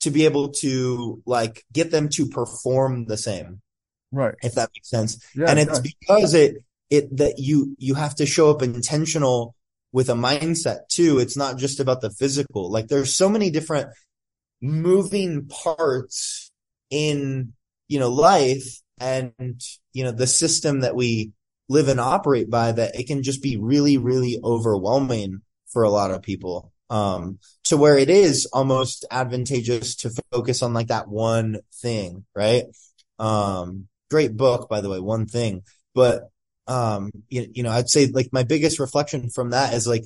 [0.00, 3.61] to be able to like get them to perform the same.
[4.12, 4.34] Right.
[4.42, 5.18] If that makes sense.
[5.34, 5.80] Yeah, and it's does.
[5.80, 6.56] because it,
[6.90, 9.56] it, that you, you have to show up intentional
[9.92, 11.18] with a mindset too.
[11.18, 12.70] It's not just about the physical.
[12.70, 13.88] Like there's so many different
[14.60, 16.50] moving parts
[16.90, 17.54] in,
[17.88, 19.60] you know, life and,
[19.92, 21.32] you know, the system that we
[21.68, 25.40] live and operate by that it can just be really, really overwhelming
[25.72, 26.72] for a lot of people.
[26.90, 32.64] Um, to where it is almost advantageous to focus on like that one thing, right?
[33.18, 35.62] Um, great book, by the way, one thing,
[35.94, 36.30] but,
[36.68, 40.04] um, you, you know, I'd say like my biggest reflection from that is like,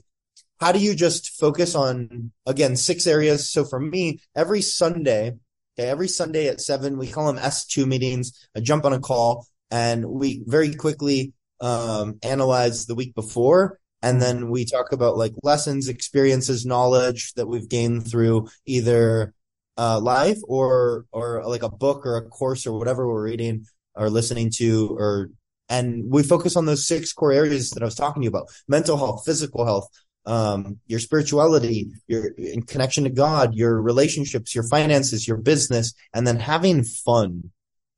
[0.59, 3.51] how do you just focus on again, six areas?
[3.51, 5.35] So for me, every Sunday,
[5.79, 8.49] okay, every Sunday at seven, we call them S2 meetings.
[8.57, 13.79] I jump on a call and we very quickly um, analyze the week before.
[14.03, 19.35] And then we talk about like lessons, experiences, knowledge that we've gained through either
[19.77, 23.67] uh, life or, or like a book or a course or whatever we're reading
[23.97, 25.31] or listening to or,
[25.69, 28.49] and we focus on those six core areas that I was talking to you about
[28.69, 29.89] mental health, physical health,
[30.27, 36.27] um, your spirituality, your in connection to God, your relationships, your finances, your business, and
[36.27, 37.51] then having fun.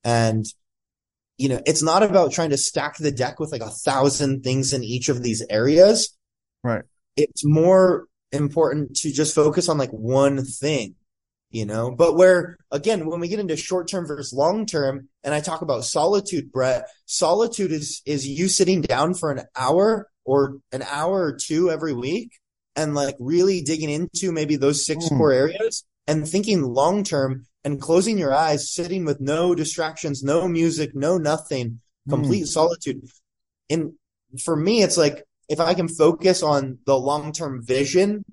[0.05, 0.47] And
[1.39, 4.73] you know, it's not about trying to stack the deck with like a thousand things
[4.73, 6.17] in each of these areas.
[6.63, 6.83] Right.
[7.17, 10.97] It's more important to just focus on like one thing,
[11.51, 15.33] you know, but where again, when we get into short term versus long term, and
[15.35, 20.59] I talk about solitude, Brett, solitude is, is you sitting down for an hour or
[20.73, 22.33] an hour or two every week
[22.77, 25.17] and like really digging into maybe those six Mm.
[25.17, 30.47] core areas and thinking long term and closing your eyes, sitting with no distractions, no
[30.49, 33.03] music, no nothing, complete solitude.
[33.69, 33.93] And
[34.43, 38.25] for me, it's like if I can focus on the long term vision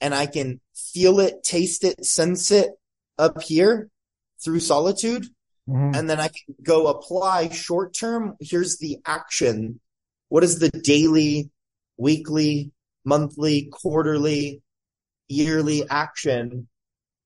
[0.00, 2.70] and I can feel it, taste it, sense it
[3.18, 3.88] up here
[4.44, 5.26] through solitude,
[5.68, 5.96] Mhm.
[5.96, 8.36] and then I can go apply short term.
[8.40, 9.80] Here's the action.
[10.28, 11.50] What is the daily,
[11.96, 12.72] weekly,
[13.04, 14.62] monthly, quarterly,
[15.28, 16.68] yearly action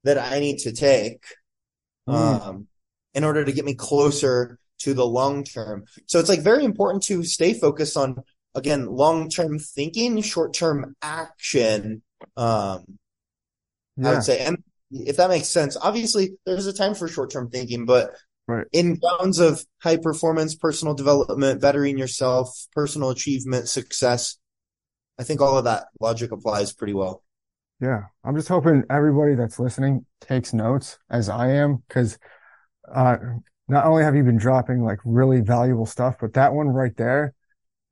[0.04, 1.24] that I need to take
[2.08, 2.14] Mm.
[2.14, 2.68] um,
[3.14, 5.84] in order to get me closer to the long term?
[6.06, 8.22] So it's like very important to stay focused on
[8.54, 12.02] again long term thinking, short term action.
[12.36, 12.98] Um,
[14.04, 17.50] I would say, and if that makes sense, obviously there's a time for short term
[17.50, 18.10] thinking, but
[18.48, 18.66] Right.
[18.72, 24.38] in grounds of high performance, personal development, bettering yourself, personal achievement, success,
[25.20, 27.22] I think all of that logic applies pretty well.
[27.80, 28.06] Yeah.
[28.24, 32.18] I'm just hoping everybody that's listening takes notes as I am, because
[32.92, 33.18] uh,
[33.68, 37.34] not only have you been dropping like really valuable stuff, but that one right there,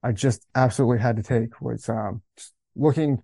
[0.03, 2.23] I just absolutely had to take was um
[2.75, 3.23] looking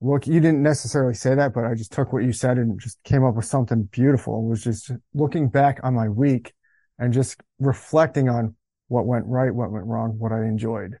[0.00, 3.02] look you didn't necessarily say that, but I just took what you said and just
[3.04, 4.44] came up with something beautiful.
[4.44, 6.52] It was just looking back on my week
[6.98, 8.54] and just reflecting on
[8.88, 10.98] what went right, what went wrong, what I enjoyed,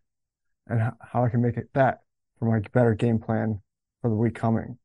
[0.66, 2.00] and how, I can make it that
[2.38, 3.60] for my better game plan
[4.00, 4.78] for the week coming.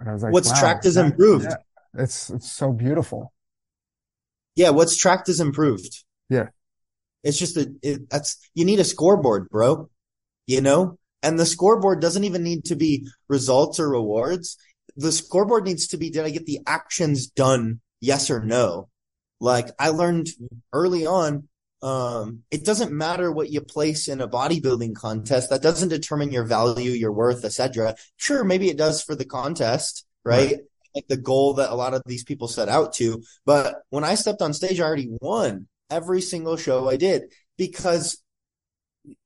[0.00, 1.44] And I was like, What's wow, tracked is that- improved.
[1.44, 1.56] yeah,
[2.02, 3.32] it's it's so beautiful.
[4.54, 6.04] Yeah, what's tracked is improved.
[6.28, 6.48] Yeah.
[7.22, 9.88] It's just a, it, that's, you need a scoreboard, bro.
[10.46, 10.97] You know?
[11.22, 14.56] And the scoreboard doesn't even need to be results or rewards.
[14.96, 17.80] The scoreboard needs to be, did I get the actions done?
[18.00, 18.88] Yes or no?
[19.40, 20.28] Like I learned
[20.72, 21.48] early on,
[21.82, 25.50] um, it doesn't matter what you place in a bodybuilding contest.
[25.50, 27.94] That doesn't determine your value, your worth, etc.
[28.16, 30.58] Sure, maybe it does for the contest, right?
[30.94, 33.22] like the goal that a lot of these people set out to.
[33.44, 38.22] But when I stepped on stage, I already won every single show I did because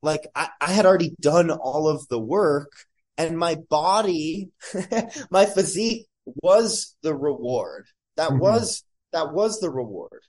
[0.02, 2.72] like I, I had already done all of the work
[3.18, 4.50] and my body,
[5.30, 7.86] my physique was the reward.
[8.16, 8.38] That mm-hmm.
[8.38, 10.22] was, that was the reward.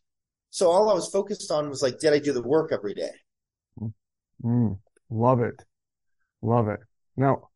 [0.50, 3.12] So all I was focused on was like, did I do the work every day?
[4.44, 4.78] Mm,
[5.10, 5.64] love it.
[6.42, 6.80] Love it.
[7.16, 7.50] Now,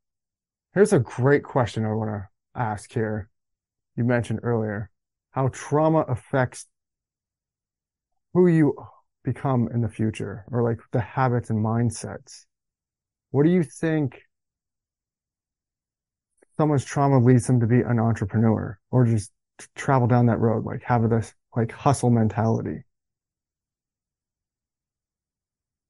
[0.73, 3.29] here's a great question I want to ask here.
[3.95, 4.89] You mentioned earlier
[5.31, 6.65] how trauma affects
[8.33, 8.75] who you
[9.27, 12.45] become in the future or like the habits and mindsets.
[13.31, 14.21] What do you think
[16.55, 19.31] someone's trauma leads them to be an entrepreneur or just
[19.75, 22.85] travel down that road, like have this like hustle mentality?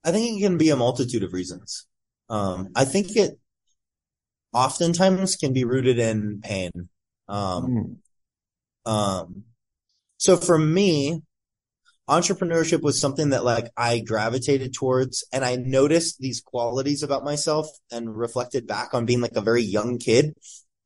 [0.04, 1.86] I think it can be a multitude of reasons.
[2.30, 3.40] Um, I think it
[4.52, 6.72] oftentimes can be rooted in pain.
[7.28, 8.00] Um,
[8.86, 8.92] mm.
[8.92, 9.44] um,
[10.18, 11.22] so for me,
[12.10, 17.68] entrepreneurship was something that like I gravitated towards and I noticed these qualities about myself
[17.92, 20.34] and reflected back on being like a very young kid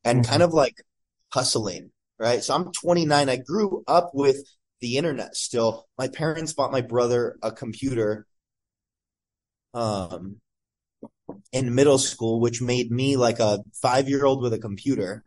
[0.04, 0.30] and mm-hmm.
[0.30, 0.82] kind of like
[1.32, 2.42] hustling, right?
[2.42, 3.28] So I'm 29.
[3.28, 4.44] I grew up with
[4.80, 5.86] the internet still.
[5.96, 8.26] My parents bought my brother a computer
[9.74, 10.36] um
[11.52, 15.24] in middle school, which made me like a five year old with a computer.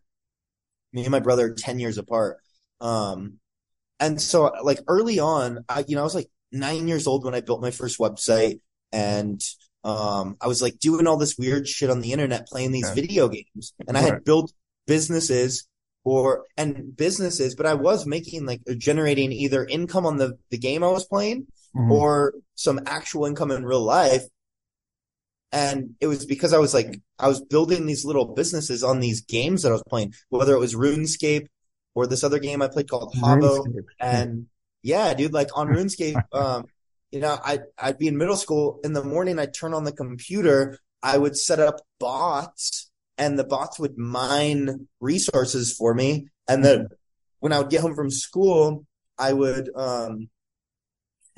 [0.94, 2.38] Me and my brother 10 years apart.
[2.82, 3.40] Um,
[4.00, 7.36] and so like early on, I, you know, I was like nine years old when
[7.36, 8.60] I built my first website
[8.92, 9.42] and,
[9.84, 13.28] um, I was like doing all this weird shit on the internet, playing these video
[13.28, 14.52] games and I had built
[14.88, 15.68] businesses
[16.04, 20.84] or, and businesses, but I was making like generating either income on the, the game
[20.84, 21.92] I was playing mm-hmm.
[21.92, 24.24] or some actual income in real life.
[25.52, 29.22] And it was because I was like, I was building these little businesses on these
[29.22, 31.48] games that I was playing, whether it was RuneScape
[31.96, 33.66] or this other game I played called Habbo.
[34.00, 34.48] And
[34.84, 36.66] yeah, dude, like on RuneScape, um,
[37.10, 39.40] you know, I'd, I'd be in middle school in the morning.
[39.40, 40.78] I'd turn on the computer.
[41.02, 46.28] I would set up bots and the bots would mine resources for me.
[46.48, 46.90] And then
[47.40, 48.86] when I would get home from school,
[49.18, 50.30] I would, um,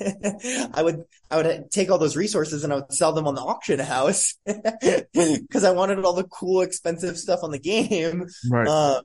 [0.00, 3.40] I would I would take all those resources and I would sell them on the
[3.40, 8.26] auction house because I wanted all the cool expensive stuff on the game.
[8.48, 8.68] Right.
[8.68, 9.02] Uh,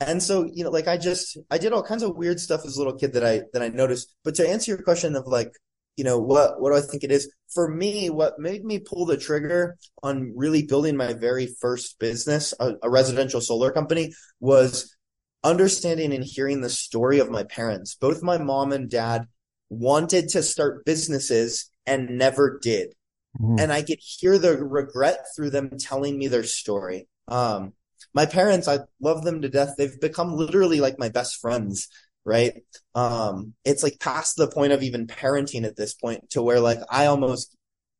[0.00, 2.76] and so, you know, like I just, I did all kinds of weird stuff as
[2.76, 4.14] a little kid that I, that I noticed.
[4.24, 5.52] But to answer your question of like,
[5.96, 7.32] you know, what, what do I think it is?
[7.52, 12.52] For me, what made me pull the trigger on really building my very first business,
[12.58, 14.96] a, a residential solar company was
[15.44, 17.94] understanding and hearing the story of my parents.
[17.94, 19.26] Both my mom and dad
[19.68, 22.94] wanted to start businesses and never did.
[23.40, 23.60] Mm-hmm.
[23.60, 27.06] And I could hear the regret through them telling me their story.
[27.28, 27.74] Um,
[28.14, 29.74] my parents, I love them to death.
[29.76, 31.88] They've become literally like my best friends,
[32.24, 32.62] right?
[32.94, 36.78] Um, it's like past the point of even parenting at this point to where like
[36.88, 37.56] I almost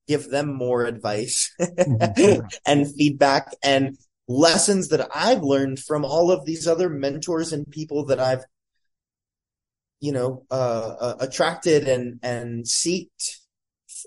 [0.06, 1.52] give them more advice
[2.66, 3.98] and feedback and
[4.28, 8.44] lessons that I've learned from all of these other mentors and people that I've,
[10.00, 13.38] you know, uh, uh, attracted and, and seeked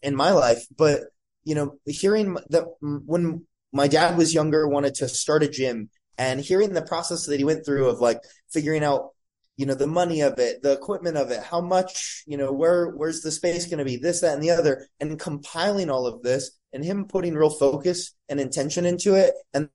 [0.01, 0.65] in my life.
[0.75, 1.01] But,
[1.43, 6.39] you know, hearing that when my dad was younger, wanted to start a gym and
[6.39, 9.09] hearing the process that he went through of like figuring out
[9.57, 12.89] you know the money of it the equipment of it how much you know where
[12.91, 16.21] where's the space going to be this that and the other and compiling all of
[16.21, 19.69] this and him putting real focus and intention into it and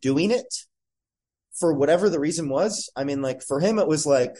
[0.00, 0.54] doing it
[1.58, 4.34] for whatever the reason was i mean like for him it was like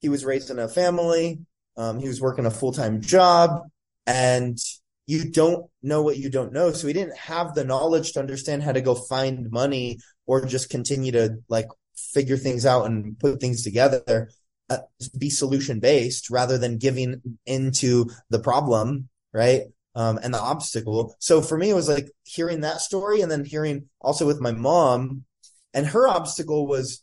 [0.00, 1.40] he was raised in a family
[1.76, 3.62] um, he was working a full-time job
[4.06, 4.58] and
[5.10, 6.70] you don't know what you don't know.
[6.70, 10.70] So he didn't have the knowledge to understand how to go find money or just
[10.70, 14.30] continue to like figure things out and put things together,
[14.68, 14.78] uh,
[15.18, 19.62] be solution based rather than giving into the problem, right?
[19.96, 21.16] Um, and the obstacle.
[21.18, 24.52] So for me, it was like hearing that story and then hearing also with my
[24.52, 25.24] mom
[25.74, 27.02] and her obstacle was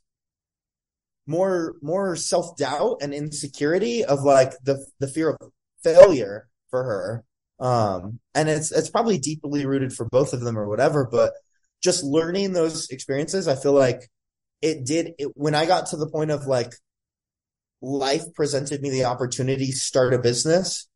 [1.26, 5.51] more, more self doubt and insecurity of like the, the fear of
[5.84, 7.26] failure for her
[7.60, 11.34] um, and it's, it's probably deeply rooted for both of them or whatever, but
[11.82, 14.10] just learning those experiences, I feel like
[14.62, 16.74] it did, it, when I got to the point of like
[17.82, 20.88] life presented me the opportunity to start a business,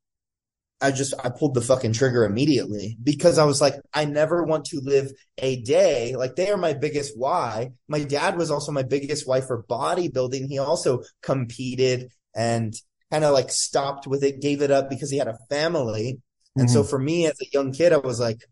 [0.84, 4.66] I just, I pulled the fucking trigger immediately because I was like, I never want
[4.66, 6.16] to live a day.
[6.16, 7.74] Like they are my biggest why.
[7.88, 10.48] My dad was also my biggest why for bodybuilding.
[10.48, 12.74] He also competed and
[13.12, 16.20] kind of like stopped with it, gave it up because he had a family.
[16.56, 16.74] And mm-hmm.
[16.74, 18.44] so for me as a young kid, I was like,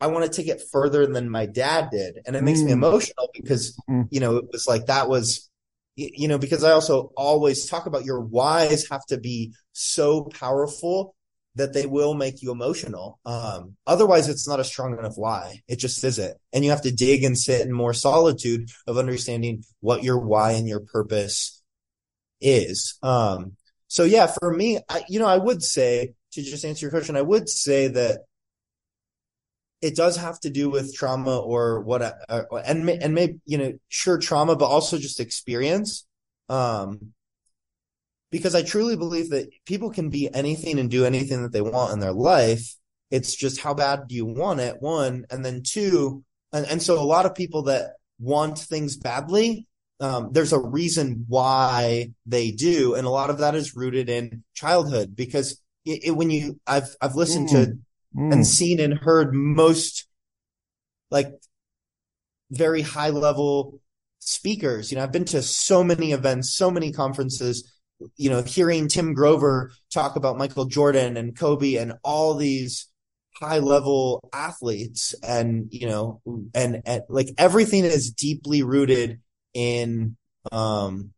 [0.00, 2.20] I want to take it further than my dad did.
[2.24, 2.66] And it makes mm.
[2.66, 4.08] me emotional because, mm.
[4.10, 5.50] you know, it was like that was,
[5.94, 11.14] you know, because I also always talk about your whys have to be so powerful
[11.56, 13.18] that they will make you emotional.
[13.26, 15.60] Um, otherwise it's not a strong enough why.
[15.68, 16.36] It just isn't.
[16.54, 20.52] And you have to dig and sit in more solitude of understanding what your why
[20.52, 21.60] and your purpose
[22.40, 22.96] is.
[23.02, 23.56] Um,
[23.88, 27.16] so yeah, for me, I, you know, I would say to just answer your question,
[27.16, 28.20] I would say that
[29.80, 33.72] it does have to do with trauma or what, uh, and, and maybe, you know,
[33.88, 36.06] sure trauma, but also just experience.
[36.48, 37.12] Um,
[38.30, 41.92] because I truly believe that people can be anything and do anything that they want
[41.92, 42.76] in their life.
[43.10, 44.76] It's just how bad do you want it?
[44.80, 45.26] One.
[45.30, 46.24] And then two.
[46.52, 49.66] And, and so a lot of people that want things badly,
[49.98, 52.94] um, there's a reason why they do.
[52.94, 56.94] And a lot of that is rooted in childhood because it, it, when you, I've,
[57.00, 57.52] I've listened mm.
[57.52, 57.78] to
[58.16, 58.32] mm.
[58.32, 60.06] and seen and heard most
[61.10, 61.28] like
[62.50, 63.80] very high level
[64.18, 64.90] speakers.
[64.90, 67.72] You know, I've been to so many events, so many conferences,
[68.16, 72.86] you know, hearing Tim Grover talk about Michael Jordan and Kobe and all these
[73.34, 76.20] high level athletes and, you know,
[76.54, 79.20] and, and like everything is deeply rooted
[79.54, 80.16] in,
[80.52, 81.12] um,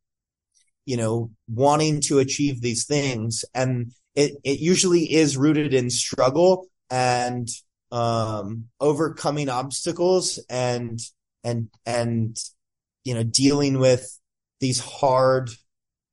[0.84, 3.44] you know, wanting to achieve these things.
[3.54, 7.48] And it, it usually is rooted in struggle and,
[7.90, 10.98] um, overcoming obstacles and,
[11.44, 12.36] and, and,
[13.04, 14.18] you know, dealing with
[14.60, 15.50] these hard,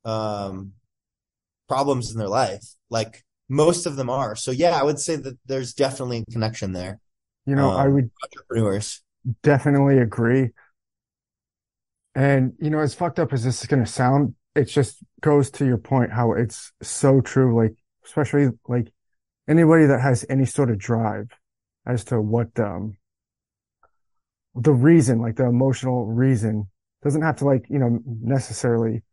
[0.05, 0.73] um,
[1.67, 2.63] problems in their life.
[2.89, 4.35] Like most of them are.
[4.35, 6.99] So yeah, I would say that there's definitely a connection there.
[7.45, 9.01] You know, um, I would entrepreneurs
[9.43, 10.49] definitely agree.
[12.15, 15.49] And you know, as fucked up as this is going to sound, it just goes
[15.51, 17.55] to your point how it's so true.
[17.55, 17.75] Like,
[18.09, 18.91] especially like
[19.47, 21.29] anybody that has any sort of drive
[21.85, 22.97] as to what, um,
[24.55, 26.67] the reason, like the emotional reason
[27.03, 29.03] doesn't have to like, you know, necessarily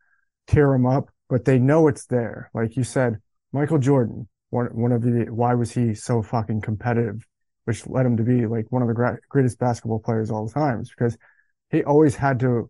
[0.47, 2.49] tear them up, but they know it's there.
[2.53, 3.19] Like you said,
[3.53, 7.25] Michael Jordan, one, one of the, why was he so fucking competitive,
[7.65, 10.53] which led him to be like one of the gra- greatest basketball players all the
[10.53, 11.17] times because
[11.69, 12.69] he always had to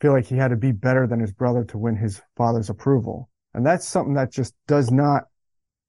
[0.00, 3.30] feel like he had to be better than his brother to win his father's approval.
[3.54, 5.24] And that's something that just does not,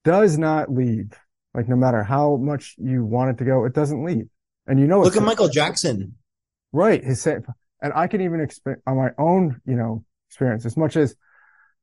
[0.06, 1.12] does not leave.
[1.54, 4.28] Like no matter how much you want it to go, it doesn't leave.
[4.68, 6.16] And you know, look at Michael Jackson.
[6.72, 7.04] Right.
[7.04, 7.46] His, and
[7.94, 11.16] I can even expect on my own, you know, experience as much as,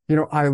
[0.08, 0.50] you know, I,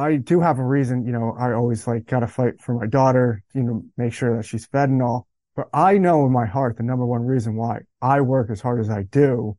[0.00, 2.86] I do have a reason, you know, I always like got to fight for my
[2.86, 5.26] daughter, you know, make sure that she's fed and all.
[5.56, 8.80] But I know in my heart, the number one reason why I work as hard
[8.80, 9.56] as I do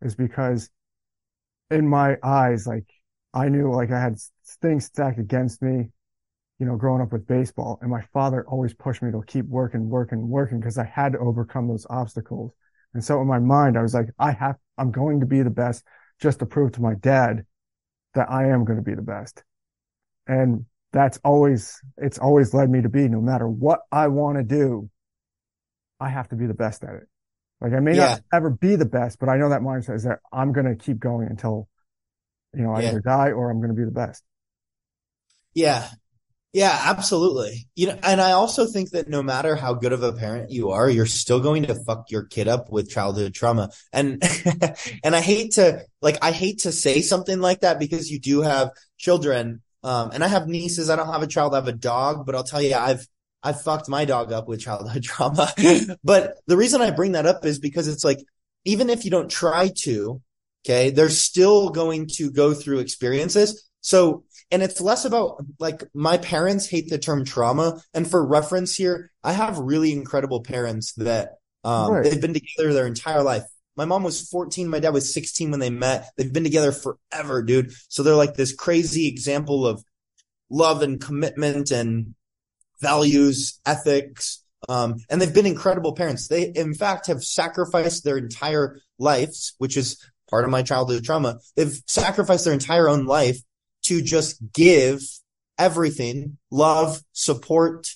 [0.00, 0.70] is because
[1.70, 2.86] in my eyes, like
[3.34, 4.16] I knew like I had
[4.62, 5.90] things stacked against me,
[6.62, 9.88] you know, growing up with baseball and my father always pushed me to keep working,
[9.88, 12.52] working, working because I had to overcome those obstacles.
[12.94, 15.50] And so in my mind, I was like, I have, I'm going to be the
[15.50, 15.82] best
[16.20, 17.46] just to prove to my dad
[18.14, 19.42] that I am going to be the best.
[20.28, 24.44] And that's always, it's always led me to be no matter what I want to
[24.44, 24.88] do,
[25.98, 27.08] I have to be the best at it.
[27.60, 28.06] Like I may yeah.
[28.06, 30.76] not ever be the best, but I know that mindset is that I'm going to
[30.76, 31.68] keep going until,
[32.54, 32.90] you know, I yeah.
[32.90, 34.22] either die or I'm going to be the best.
[35.54, 35.88] Yeah.
[36.52, 37.66] Yeah, absolutely.
[37.74, 40.72] You know, and I also think that no matter how good of a parent you
[40.72, 43.70] are, you're still going to fuck your kid up with childhood trauma.
[43.90, 44.22] And,
[45.04, 48.42] and I hate to, like, I hate to say something like that because you do
[48.42, 49.62] have children.
[49.82, 50.90] Um, and I have nieces.
[50.90, 51.54] I don't have a child.
[51.54, 53.06] I have a dog, but I'll tell you, I've,
[53.42, 55.50] I've fucked my dog up with childhood trauma.
[56.04, 58.18] but the reason I bring that up is because it's like,
[58.66, 60.20] even if you don't try to,
[60.66, 63.70] okay, they're still going to go through experiences.
[63.80, 67.82] So and it's less about like my parents hate the term trauma.
[67.94, 72.04] And for reference here, I have really incredible parents that um, right.
[72.04, 73.44] they've been together their entire life.
[73.76, 74.68] My mom was 14.
[74.68, 76.10] My dad was 16 when they met.
[76.16, 77.72] They've been together forever, dude.
[77.88, 79.82] So they're like this crazy example of
[80.50, 82.14] love and commitment and
[82.78, 84.44] values, ethics.
[84.68, 86.28] Um, and they've been incredible parents.
[86.28, 89.98] They, in fact, have sacrificed their entire lives, which is
[90.28, 91.38] part of my childhood trauma.
[91.56, 93.38] They've sacrificed their entire own life
[93.92, 95.02] to just give
[95.58, 97.88] everything, love, support,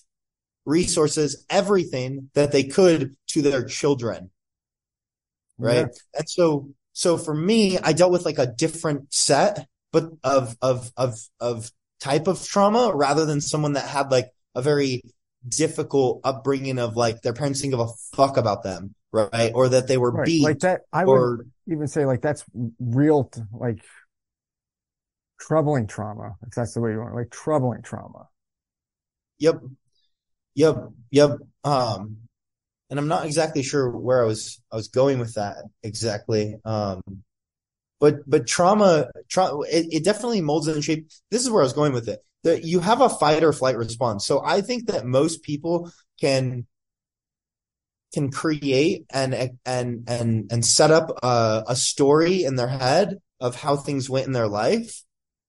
[0.67, 4.31] resources, everything that they could to their children.
[5.59, 5.77] Right.
[5.77, 6.19] Yeah.
[6.19, 10.93] And so, so for me, I dealt with like a different set, but of, of,
[10.99, 15.03] of, of type of trauma rather than someone that had like a very
[15.49, 18.95] difficult upbringing of like their parents didn't give a fuck about them.
[19.13, 19.53] Right.
[19.55, 20.27] Or that they were right.
[20.27, 20.43] beat.
[20.43, 20.83] Like that.
[20.93, 22.45] I or, would even say like that's
[22.79, 23.83] real, like
[25.41, 28.29] troubling trauma, if that's the way you want, like troubling trauma.
[29.39, 29.61] Yep.
[30.55, 30.89] Yep.
[31.11, 31.31] Yep.
[31.65, 32.17] Um,
[32.91, 36.57] and I'm not exactly sure where I was I was going with that exactly.
[36.65, 37.03] Um,
[38.01, 41.09] but but trauma, trauma it, it definitely molds and shape.
[41.31, 42.21] This is where I was going with it.
[42.45, 44.25] That you have a fight or flight response.
[44.25, 46.67] So I think that most people can
[48.13, 49.35] can create and
[49.65, 54.27] and and and set up a, a story in their head of how things went
[54.27, 55.03] in their life.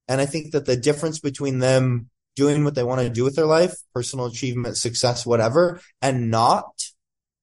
[0.08, 3.36] And I think that the difference between them doing what they want to do with
[3.36, 6.66] their life, personal achievement, success, whatever, and not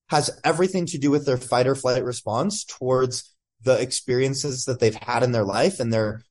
[0.09, 4.95] has everything to do with their fight or flight response towards the experiences that they've
[4.95, 6.23] had in their life and their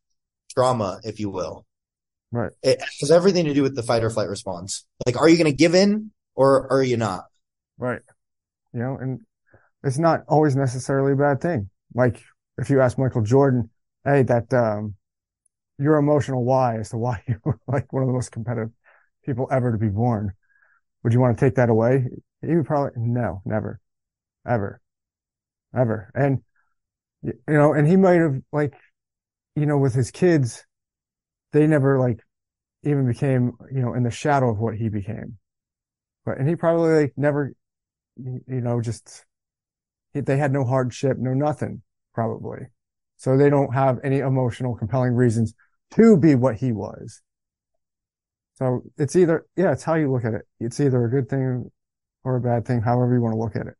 [0.53, 1.65] trauma, if you will.
[2.31, 2.51] Right.
[2.63, 4.85] It has everything to do with the fight or flight response.
[5.05, 7.25] Like, are you going to give in or are you not?
[7.77, 8.01] Right.
[8.73, 9.21] You know, and
[9.83, 11.69] it's not always necessarily a bad thing.
[11.93, 12.21] Like
[12.57, 13.69] if you ask Michael Jordan,
[14.05, 14.95] hey, that, um,
[15.77, 18.71] your emotional why as to why you're like one of the most competitive
[19.25, 20.33] people ever to be born.
[21.03, 22.05] Would you want to take that away?
[22.41, 23.79] He would probably, no, never,
[24.47, 24.81] ever,
[25.75, 26.11] ever.
[26.15, 26.43] And,
[27.23, 28.73] you know, and he might have like,
[29.55, 30.65] you know, with his kids,
[31.51, 32.19] they never like
[32.83, 35.37] even became, you know, in the shadow of what he became.
[36.25, 37.53] But, and he probably like never,
[38.17, 39.25] you know, just,
[40.13, 41.81] they had no hardship, no nothing,
[42.13, 42.67] probably.
[43.17, 45.53] So they don't have any emotional compelling reasons
[45.95, 47.21] to be what he was.
[48.55, 50.43] So it's either, yeah, it's how you look at it.
[50.59, 51.71] It's either a good thing
[52.23, 53.75] or a bad thing, however you want to look at it.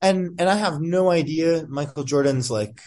[0.00, 2.80] And, and I have no idea Michael Jordan's like,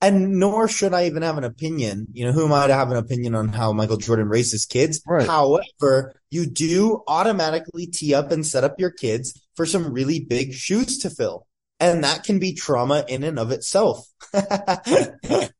[0.00, 2.06] and nor should I even have an opinion.
[2.12, 5.02] You know, who am I to have an opinion on how Michael Jordan raises kids?
[5.04, 5.26] Right.
[5.26, 10.52] However, you do automatically tee up and set up your kids for some really big
[10.54, 11.47] shoes to fill.
[11.80, 14.06] And that can be trauma in and of itself.
[14.34, 15.52] it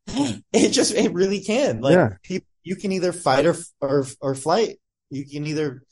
[0.71, 1.81] just, it really can.
[1.81, 2.09] Like Yeah.
[2.23, 4.79] people, you can either fight or, or, or flight.
[5.11, 5.83] You can either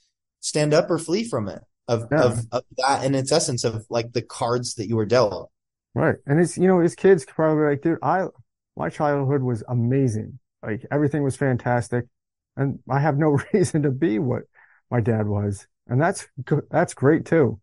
[0.41, 2.25] stand up or flee from it of, Yeah.
[2.25, 5.51] of, of that in its essence of like the cards that you were dealt.
[5.95, 6.17] Right.
[6.27, 8.27] And it's, you know, his kids probably like, dude, I,
[8.77, 10.39] my childhood was amazing.
[10.63, 12.05] Like everything was fantastic.
[12.57, 14.43] And I have no reason to be what
[14.91, 15.67] my dad was.
[15.87, 16.27] And that's,
[16.71, 17.61] that's great too.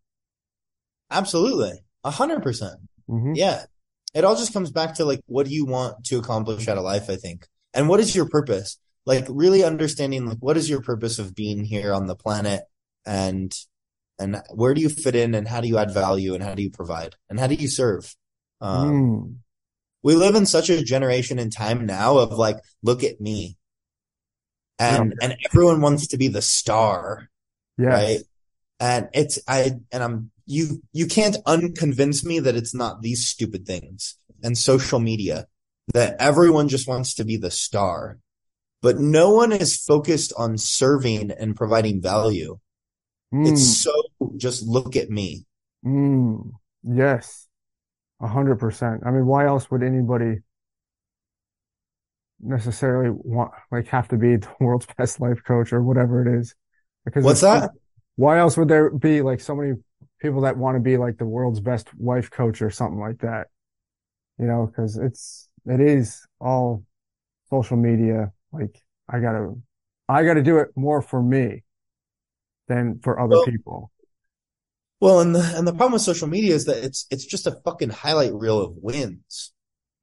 [1.10, 1.72] Absolutely.
[2.04, 2.74] A hundred percent.
[3.08, 3.64] hmm Yeah.
[4.14, 6.84] It all just comes back to like, what do you want to accomplish out of
[6.84, 7.10] life?
[7.10, 7.46] I think.
[7.72, 8.78] And what is your purpose?
[9.06, 12.62] Like really understanding like, what is your purpose of being here on the planet
[13.04, 13.52] and,
[14.18, 16.62] and where do you fit in and how do you add value and how do
[16.62, 18.14] you provide and how do you serve?
[18.60, 19.36] Um, Mm.
[20.04, 23.58] we live in such a generation in time now of like, look at me.
[24.78, 27.28] And, and everyone wants to be the star.
[27.76, 27.92] Yes.
[27.92, 28.20] right?
[28.80, 33.66] And it's I and I'm you you can't unconvince me that it's not these stupid
[33.66, 35.46] things and social media
[35.92, 38.18] that everyone just wants to be the star.
[38.82, 42.58] But no one is focused on serving and providing value.
[43.32, 43.52] Mm.
[43.52, 43.92] It's so
[44.36, 45.46] just look at me.
[45.84, 46.52] Mm.
[46.82, 47.48] Yes.
[48.20, 49.02] A hundred percent.
[49.06, 50.40] I mean, why else would anybody
[52.40, 56.54] necessarily want, like, have to be the world's best life coach or whatever it is?
[57.04, 57.70] Because What's that?
[58.16, 59.72] Why else would there be like so many
[60.24, 63.48] people that want to be like the world's best wife coach or something like that?
[64.38, 66.82] You know, because it's, it is all
[67.50, 68.32] social media.
[68.52, 69.54] Like, I gotta,
[70.08, 71.62] I gotta do it more for me
[72.68, 73.90] than for other Well- people.
[75.00, 77.60] Well, and the and the problem with social media is that it's it's just a
[77.64, 79.52] fucking highlight reel of wins.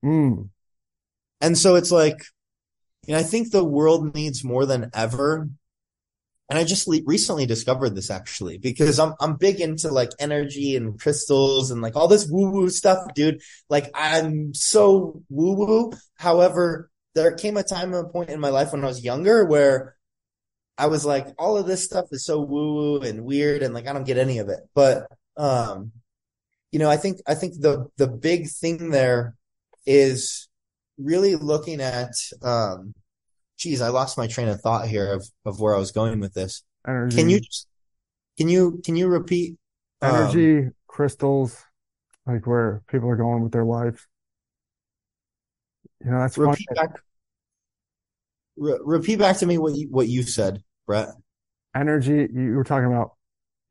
[0.05, 0.49] Mm.
[1.39, 2.23] And so it's like,
[3.07, 5.49] you know, I think the world needs more than ever.
[6.51, 10.75] And I just le- recently discovered this actually because I'm I'm big into like energy
[10.75, 13.41] and crystals and like all this woo woo stuff, dude.
[13.69, 15.93] Like I'm so woo woo.
[16.17, 19.45] However, there came a time and a point in my life when I was younger
[19.45, 19.95] where
[20.77, 23.87] I was like, all of this stuff is so woo woo and weird and like
[23.87, 24.59] I don't get any of it.
[24.75, 25.93] But um,
[26.73, 29.35] you know, I think I think the the big thing there
[29.85, 30.49] is
[30.97, 32.93] really looking at um
[33.61, 36.33] geez, I lost my train of thought here of, of where I was going with
[36.33, 36.63] this.
[36.87, 37.15] Energy.
[37.15, 37.67] Can you just
[38.37, 39.57] can you can you repeat
[40.01, 41.63] um, energy crystals,
[42.25, 44.05] like where people are going with their lives.
[46.03, 46.65] You know, that's funny.
[46.73, 46.99] back
[48.57, 51.09] re- repeat back to me what you what you said, Brett.
[51.75, 53.11] Energy, you were talking about,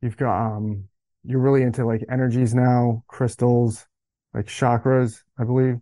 [0.00, 0.84] you've got, um,
[1.22, 3.86] you're really into like energies now, crystals,
[4.32, 5.80] like chakras, I believe.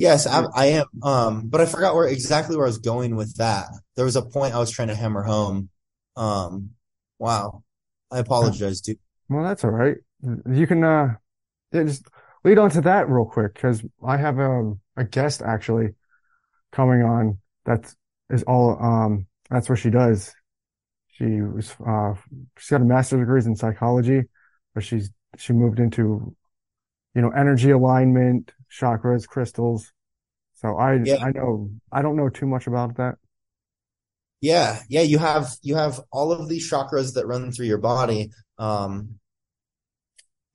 [0.00, 0.86] Yes, I, I am.
[1.02, 3.66] Um, but I forgot where exactly where I was going with that.
[3.96, 5.68] There was a point I was trying to hammer home.
[6.16, 6.70] Um,
[7.18, 7.62] wow.
[8.10, 8.98] I apologize, dude.
[9.28, 9.98] Well, that's all right.
[10.50, 11.16] You can, uh,
[11.72, 12.06] yeah, just
[12.44, 15.90] lead on to that real quick because I have um, a guest actually
[16.72, 17.36] coming on
[17.66, 17.94] that
[18.30, 20.34] is all, um, that's what she does.
[21.08, 22.14] She was, uh,
[22.56, 24.22] she's got a master's degrees in psychology,
[24.74, 26.34] but she's she moved into,
[27.14, 29.92] you know, energy alignment, chakras, crystals.
[30.54, 31.24] So I, Yeah.
[31.24, 33.16] I know, I don't know too much about that.
[34.40, 38.30] Yeah, yeah, you have you have all of these chakras that run through your body.
[38.58, 39.20] Um,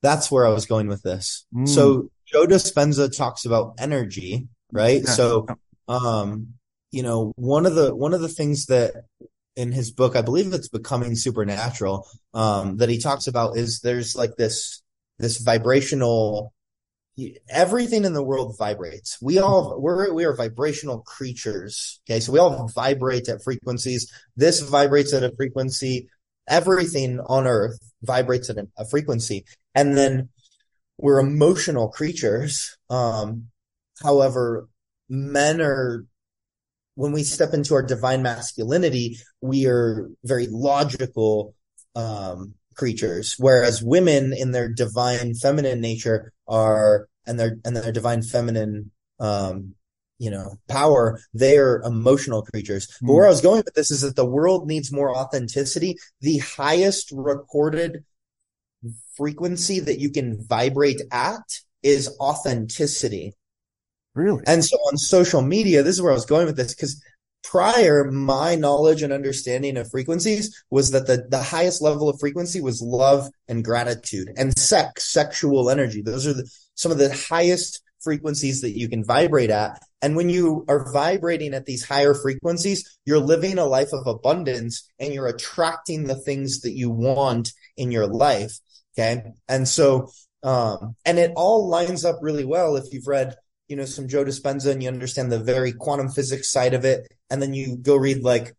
[0.01, 1.45] that's where I was going with this.
[1.53, 1.67] Mm.
[1.67, 5.01] So Joe Dispenza talks about energy, right?
[5.03, 5.11] Yeah.
[5.11, 5.45] So,
[5.87, 6.55] um,
[6.91, 9.05] you know, one of the one of the things that
[9.55, 14.15] in his book, I believe it's Becoming Supernatural, um, that he talks about is there's
[14.15, 14.81] like this
[15.19, 16.53] this vibrational
[17.49, 19.17] everything in the world vibrates.
[19.21, 22.01] We all we're we are vibrational creatures.
[22.07, 24.11] Okay, so we all vibrate at frequencies.
[24.35, 26.09] This vibrates at a frequency.
[26.47, 30.29] Everything on Earth vibrates at a frequency, and then
[30.97, 32.77] we're emotional creatures.
[32.89, 33.47] Um,
[34.03, 34.67] however,
[35.09, 36.05] men are
[36.95, 41.53] when we step into our divine masculinity, we are very logical
[41.95, 48.21] um, creatures, whereas women in their divine feminine nature are and their and their divine
[48.21, 49.73] feminine um,
[50.17, 53.15] you know power they are emotional creatures but Mm.
[53.15, 57.11] where i was going with this is that the world needs more authenticity the highest
[57.11, 58.05] recorded
[59.15, 63.33] frequency that you can vibrate at is authenticity
[64.13, 64.43] Really?
[64.47, 67.01] and so on social media, this is where I was going with this because
[67.49, 72.61] prior, my knowledge and understanding of frequencies was that the, the highest level of frequency
[72.61, 76.01] was love and gratitude and sex, sexual energy.
[76.01, 79.81] Those are the, some of the highest frequencies that you can vibrate at.
[80.01, 84.87] And when you are vibrating at these higher frequencies, you're living a life of abundance
[84.99, 88.59] and you're attracting the things that you want in your life.
[88.97, 89.33] Okay.
[89.47, 90.09] And so,
[90.43, 93.35] um, and it all lines up really well if you've read
[93.67, 97.11] you know, some Joe Dispenza and you understand the very quantum physics side of it.
[97.29, 98.53] And then you go read like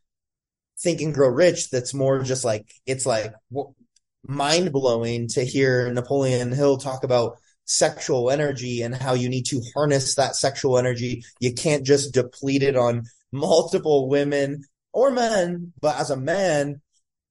[0.81, 1.71] Think and Grow Rich.
[1.71, 3.33] That's more just like, it's like
[4.27, 9.63] mind blowing to hear Napoleon Hill talk about sexual energy and how you need to
[9.75, 11.25] harness that sexual energy.
[11.41, 16.81] You can't just deplete it on multiple women or men, but as a man,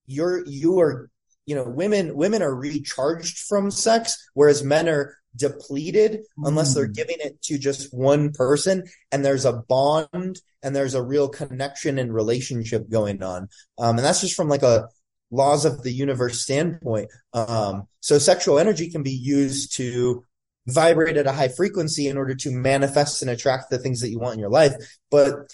[0.06, 1.10] you're, you are,
[1.46, 6.96] you know, women, women are recharged from sex, whereas men are depleted unless they're Mm.
[6.96, 11.98] giving it to just one person and there's a bond and there's a real connection
[12.00, 13.50] and relationship going on.
[13.78, 14.88] Um, and that's just from like a
[15.32, 17.10] laws of the universe standpoint.
[17.34, 20.24] Um, so sexual energy can be used to
[20.68, 24.20] vibrate at a high frequency in order to manifest and attract the things that you
[24.20, 24.74] want in your life.
[25.12, 25.52] But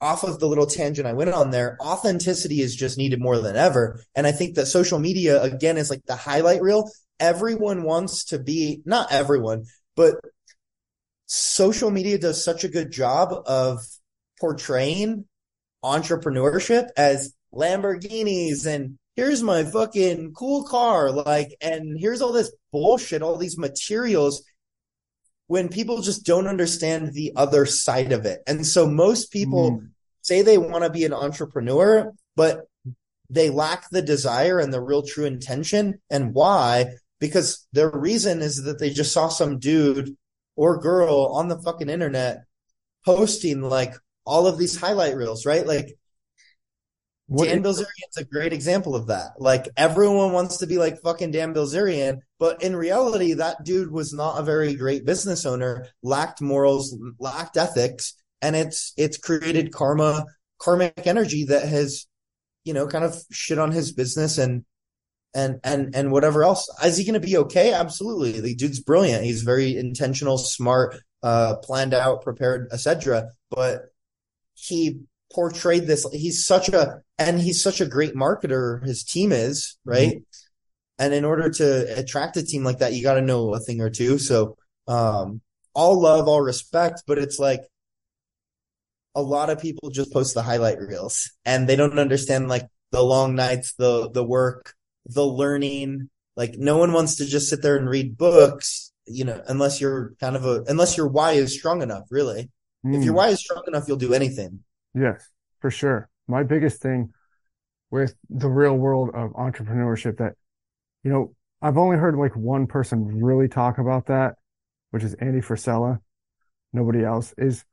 [0.00, 3.54] off of the little tangent I went on there, authenticity is just needed more than
[3.54, 4.00] ever.
[4.14, 6.90] And I think that social media again is like the highlight reel.
[7.20, 9.64] Everyone wants to be, not everyone,
[9.94, 10.16] but
[11.26, 13.80] social media does such a good job of
[14.40, 15.26] portraying
[15.84, 21.10] entrepreneurship as Lamborghinis and here's my fucking cool car.
[21.10, 24.42] Like, and here's all this bullshit, all these materials
[25.46, 28.40] when people just don't understand the other side of it.
[28.46, 29.90] And so most people Mm.
[30.22, 32.66] say they want to be an entrepreneur, but
[33.28, 36.00] they lack the desire and the real true intention.
[36.08, 36.94] And why?
[37.20, 40.16] Because their reason is that they just saw some dude
[40.56, 42.44] or girl on the fucking internet
[43.04, 43.94] posting like
[44.24, 45.66] all of these highlight reels, right?
[45.66, 45.96] Like
[47.26, 49.32] What Dan Bilzerian's a great example of that.
[49.38, 54.12] Like everyone wants to be like fucking Dan Bilzerian, but in reality, that dude was
[54.12, 60.24] not a very great business owner, lacked morals, lacked ethics, and it's it's created karma,
[60.58, 62.06] karmic energy that has,
[62.64, 64.64] you know, kind of shit on his business and
[65.34, 66.68] and and and whatever else.
[66.84, 67.72] Is he going to be okay?
[67.72, 68.40] Absolutely.
[68.40, 69.24] The dude's brilliant.
[69.24, 73.30] He's very intentional, smart, uh, planned out, prepared, etc.
[73.50, 73.92] But
[74.54, 75.00] he
[75.32, 76.06] portrayed this.
[76.12, 78.84] He's such a and he's such a great marketer.
[78.84, 80.22] His team is right.
[80.98, 83.80] And in order to attract a team like that, you got to know a thing
[83.80, 84.18] or two.
[84.18, 85.40] So, um,
[85.72, 87.62] all love, all respect, but it's like
[89.14, 93.02] a lot of people just post the highlight reels and they don't understand like the
[93.02, 94.74] long nights, the the work,
[95.06, 96.10] the learning.
[96.36, 100.14] Like no one wants to just sit there and read books, you know, unless you're
[100.20, 102.50] kind of a unless your why is strong enough, really.
[102.84, 103.16] If your Mm.
[103.16, 104.60] why is strong enough, you'll do anything.
[104.94, 105.28] Yes,
[105.60, 106.08] for sure.
[106.26, 107.12] My biggest thing
[107.90, 110.34] with the real world of entrepreneurship that,
[111.02, 114.36] you know, I've only heard like one person really talk about that,
[114.92, 115.98] which is Andy Frisella.
[116.72, 117.64] Nobody else is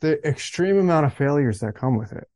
[0.00, 2.28] the extreme amount of failures that come with it.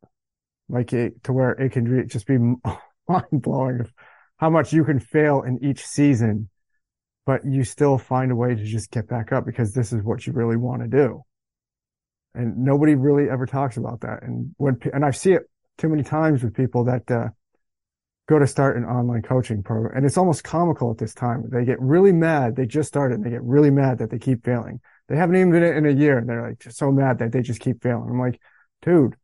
[0.68, 2.36] Like it to where it can re- just be
[3.08, 3.88] mind blowing
[4.44, 6.50] how much you can fail in each season,
[7.24, 10.26] but you still find a way to just get back up because this is what
[10.26, 11.22] you really want to do.
[12.34, 14.22] And nobody really ever talks about that.
[14.22, 15.44] And when, and I see it
[15.78, 17.28] too many times with people that, uh,
[18.28, 19.96] go to start an online coaching program.
[19.96, 21.48] And it's almost comical at this time.
[21.50, 22.54] They get really mad.
[22.54, 24.78] They just started and they get really mad that they keep failing.
[25.08, 27.60] They haven't even been in a year and they're like so mad that they just
[27.60, 28.10] keep failing.
[28.10, 28.38] I'm like,
[28.82, 29.16] dude,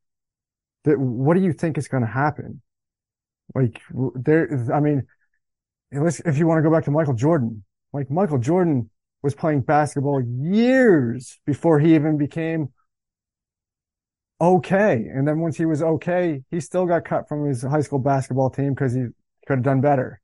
[0.86, 2.62] th- what do you think is going to happen?
[3.54, 3.80] Like
[4.14, 5.06] there, I mean,
[5.90, 8.90] unless if you want to go back to Michael Jordan, like Michael Jordan
[9.22, 12.70] was playing basketball years before he even became
[14.40, 15.06] okay.
[15.12, 18.50] And then once he was okay, he still got cut from his high school basketball
[18.50, 19.06] team because he
[19.46, 20.20] could have done better.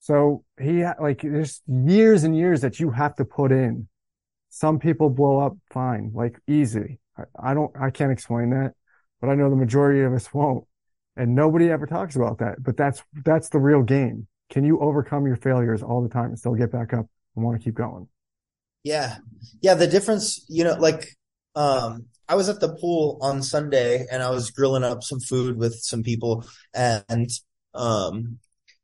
[0.00, 3.88] So he like there's years and years that you have to put in.
[4.48, 6.98] Some people blow up fine, like easy.
[7.18, 8.74] I, I don't, I can't explain that,
[9.20, 10.64] but I know the majority of us won't.
[11.16, 14.26] And nobody ever talks about that, but that's, that's the real game.
[14.50, 17.58] Can you overcome your failures all the time and still get back up and want
[17.58, 18.08] to keep going?
[18.84, 19.16] Yeah.
[19.60, 19.74] Yeah.
[19.74, 21.08] The difference, you know, like,
[21.54, 25.56] um, I was at the pool on Sunday and I was grilling up some food
[25.56, 26.44] with some people
[26.74, 27.30] and,
[27.74, 28.38] um,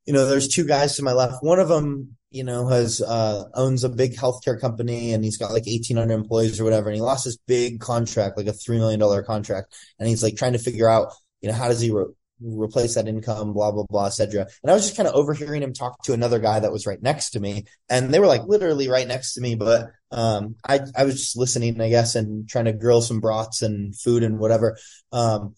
[0.07, 1.43] you know, there's two guys to my left.
[1.43, 5.53] One of them, you know, has, uh, owns a big healthcare company and he's got
[5.53, 6.89] like 1800 employees or whatever.
[6.89, 9.74] And he lost this big contract, like a $3 million contract.
[9.99, 12.07] And he's like trying to figure out, you know, how does he re-
[12.45, 14.47] replace that income, blah, blah, blah, etc.
[14.62, 17.01] And I was just kind of overhearing him talk to another guy that was right
[17.03, 17.64] next to me.
[17.88, 21.36] And they were like literally right next to me, but, um, I, I was just
[21.36, 24.76] listening, I guess, and trying to grill some brats and food and whatever.
[25.12, 25.55] Um,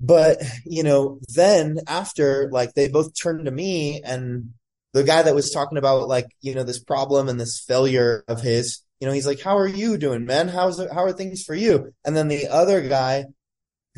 [0.00, 4.50] but, you know, then after like they both turned to me and
[4.92, 8.40] the guy that was talking about like, you know, this problem and this failure of
[8.40, 10.48] his, you know, he's like, how are you doing, man?
[10.48, 11.92] How's how are things for you?
[12.04, 13.26] And then the other guy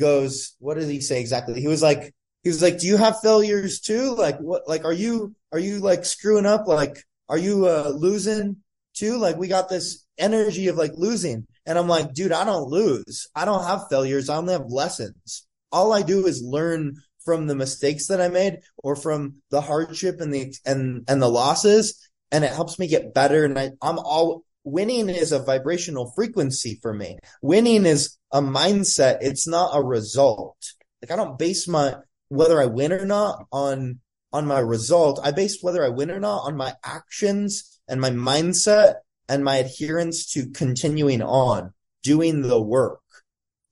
[0.01, 1.61] goes, what did he say exactly?
[1.61, 4.15] He was like, he was like, do you have failures too?
[4.15, 6.67] Like what, like, are you, are you like screwing up?
[6.67, 6.97] Like,
[7.29, 8.57] are you, uh, losing
[8.93, 9.17] too?
[9.17, 11.47] Like we got this energy of like losing.
[11.65, 13.27] And I'm like, dude, I don't lose.
[13.35, 14.27] I don't have failures.
[14.27, 15.47] I only have lessons.
[15.71, 20.19] All I do is learn from the mistakes that I made or from the hardship
[20.19, 22.09] and the, and, and the losses.
[22.31, 23.45] And it helps me get better.
[23.45, 27.17] And I, I'm all, winning is a vibrational frequency for me.
[27.41, 29.19] Winning is a mindset.
[29.21, 30.57] It's not a result.
[31.01, 31.95] Like I don't base my,
[32.29, 33.99] whether I win or not on,
[34.33, 35.19] on my result.
[35.23, 38.95] I base whether I win or not on my actions and my mindset
[39.27, 42.99] and my adherence to continuing on doing the work.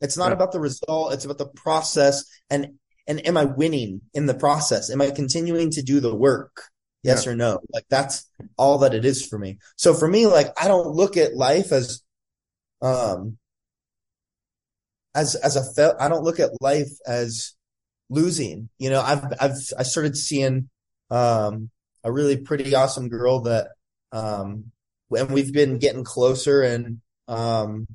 [0.01, 1.13] It's not about the result.
[1.13, 2.23] It's about the process.
[2.49, 2.75] And,
[3.07, 4.89] and am I winning in the process?
[4.89, 6.63] Am I continuing to do the work?
[7.01, 7.31] Yes yeah.
[7.31, 7.59] or no?
[7.73, 9.59] Like that's all that it is for me.
[9.77, 12.01] So for me, like I don't look at life as,
[12.81, 13.37] um,
[15.15, 17.53] as, as a, fel- I don't look at life as
[18.09, 18.69] losing.
[18.77, 20.69] You know, I've, I've, I started seeing,
[21.09, 21.69] um,
[22.03, 23.69] a really pretty awesome girl that,
[24.11, 24.71] um,
[25.11, 27.87] and we've been getting closer and, um,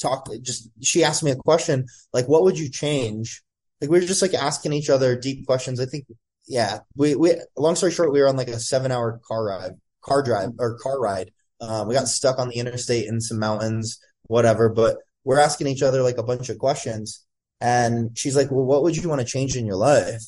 [0.00, 3.42] talk just, she asked me a question, like, what would you change?
[3.80, 5.80] Like we were just like asking each other deep questions.
[5.80, 6.06] I think,
[6.46, 9.72] yeah, we, we, long story short, we were on like a seven hour car ride,
[10.02, 11.32] car drive or car ride.
[11.60, 15.82] Um, we got stuck on the interstate in some mountains, whatever, but we're asking each
[15.82, 17.24] other like a bunch of questions.
[17.60, 20.22] And she's like, well, what would you want to change in your life?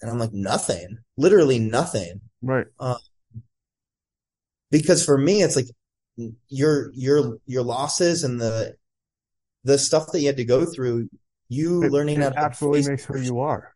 [0.00, 2.22] And I'm like, nothing, literally nothing.
[2.42, 2.66] Right.
[2.80, 2.96] Um,
[4.70, 5.66] because for me, it's like
[6.48, 8.74] your, your, your losses and the,
[9.64, 11.08] the stuff that you had to go through,
[11.48, 13.75] you it, learning it absolutely makes who you are.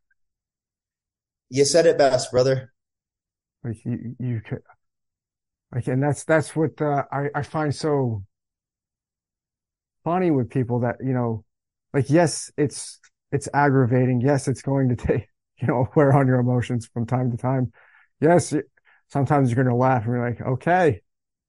[1.51, 2.72] You said it best, brother.
[3.62, 4.62] Like you, you could,
[5.72, 8.24] like, and that's, that's what, uh, I, I find so
[10.05, 11.44] funny with people that, you know,
[11.92, 12.98] like, yes, it's,
[13.32, 14.20] it's aggravating.
[14.20, 15.28] Yes, it's going to take,
[15.61, 17.72] you know, wear on your emotions from time to time.
[18.20, 18.55] Yes,
[19.09, 21.03] sometimes you're going to laugh and you're like, okay,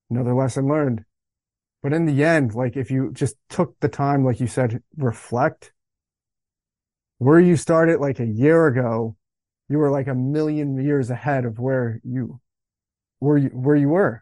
[0.10, 1.04] another lesson learned.
[1.84, 5.74] But in the end, like if you just took the time, like you said, reflect
[7.18, 9.16] where you started like a year ago,
[9.72, 12.42] you were like a million years ahead of where you,
[13.20, 14.22] where you, where you were.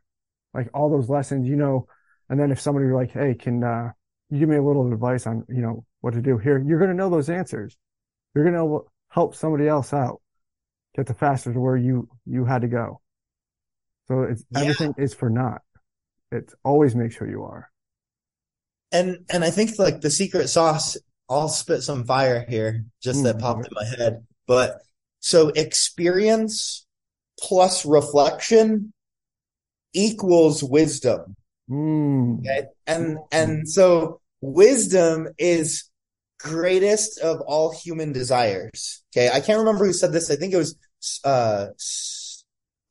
[0.54, 1.88] Like all those lessons, you know,
[2.30, 3.89] and then if somebody were like, Hey, can, uh,
[4.30, 6.91] you give me a little advice on, you know, what to do here, you're going
[6.91, 7.76] to know those answers.
[8.36, 10.22] You're going to help somebody else out,
[10.95, 13.02] get the faster to where you, you had to go.
[14.08, 14.62] So it's yeah.
[14.62, 15.62] everything is for naught.
[16.32, 17.72] It always makes who you are.
[18.91, 20.95] And, and I think like the secret sauce,
[21.28, 24.80] I'll spit some fire here just mm, that popped in my head, but
[25.20, 26.86] so experience
[27.40, 28.94] plus reflection
[29.94, 31.36] equals wisdom.
[31.70, 32.40] Mm.
[32.40, 32.64] Okay.
[32.88, 35.90] And, and so wisdom is
[36.40, 39.04] greatest of all human desires.
[39.16, 39.30] Okay.
[39.30, 40.32] I can't remember who said this.
[40.32, 40.76] I think it was,
[41.24, 41.68] uh,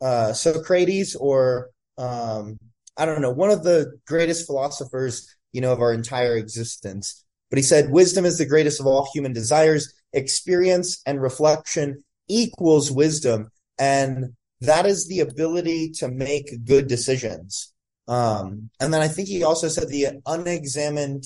[0.01, 2.59] uh, Socrates or, um,
[2.97, 7.24] I don't know, one of the greatest philosophers, you know, of our entire existence.
[7.51, 9.95] But he said, wisdom is the greatest of all human desires.
[10.12, 13.51] Experience and reflection equals wisdom.
[13.79, 17.72] And that is the ability to make good decisions.
[18.07, 21.24] Um, and then I think he also said the unexamined,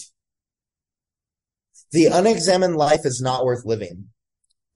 [1.93, 4.09] the unexamined life is not worth living.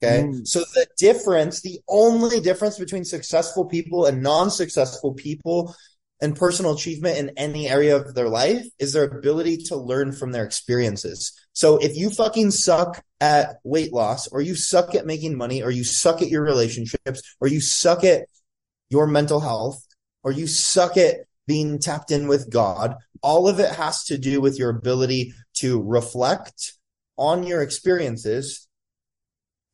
[0.02, 0.24] Okay.
[0.24, 0.46] Mm.
[0.46, 5.74] So the difference, the only difference between successful people and non-successful people
[6.20, 10.32] and personal achievement in any area of their life is their ability to learn from
[10.32, 11.32] their experiences.
[11.52, 15.70] So if you fucking suck at weight loss or you suck at making money or
[15.70, 18.28] you suck at your relationships or you suck at
[18.88, 19.84] your mental health
[20.22, 24.40] or you suck at being tapped in with God, all of it has to do
[24.40, 26.72] with your ability to reflect
[27.16, 28.66] on your experiences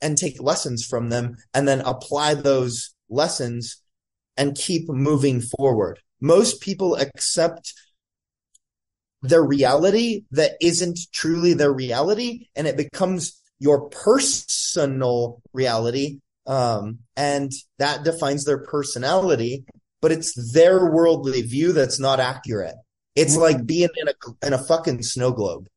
[0.01, 3.80] and take lessons from them and then apply those lessons
[4.36, 6.01] and keep moving forward.
[6.23, 7.75] Most people accept
[9.20, 17.53] their reality that isn't truly their reality and it becomes your personal reality um, and
[17.79, 19.64] that defines their personality
[20.03, 22.75] but it's their worldly view that's not accurate.
[23.14, 25.68] It's like being in a in a fucking snow globe.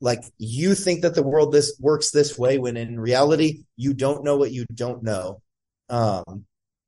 [0.00, 4.24] Like you think that the world this works this way when in reality you don't
[4.24, 5.40] know what you don't know.
[5.88, 6.44] Um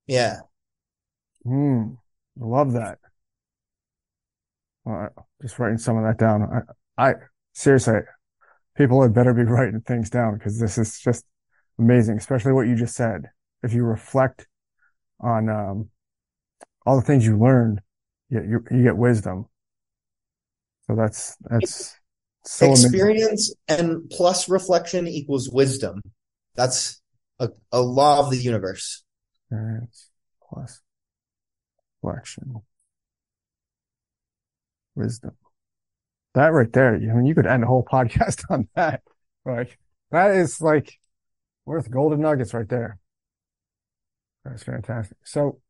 [0.07, 0.41] yeah
[1.47, 1.97] mm,
[2.41, 2.99] i love that
[4.85, 5.09] well,
[5.41, 6.65] just writing some of that down
[6.99, 7.15] i i
[7.53, 8.01] seriously
[8.77, 11.25] people had better be writing things down because this is just
[11.79, 13.31] amazing especially what you just said
[13.63, 14.47] if you reflect
[15.21, 15.89] on um
[16.85, 17.81] all the things you learned
[18.29, 19.47] you, you, you get wisdom
[20.87, 21.97] so that's that's
[22.45, 23.93] so experience amazing.
[23.93, 26.03] and plus reflection equals wisdom.
[26.55, 27.01] That's
[27.39, 29.05] a, a law of the universe.
[29.51, 30.11] Experience
[30.51, 30.81] plus
[32.03, 32.63] reflection.
[34.95, 35.33] Wisdom.
[36.35, 39.03] That right there, I mean, you could end a whole podcast on that.
[39.45, 39.79] Like,
[40.11, 40.99] that is like
[41.65, 42.99] worth golden nuggets right there.
[44.45, 45.19] That's fantastic.
[45.25, 45.61] So,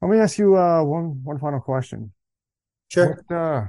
[0.00, 2.12] let me ask you uh, one one final question.
[2.88, 3.22] Sure.
[3.28, 3.66] What, uh,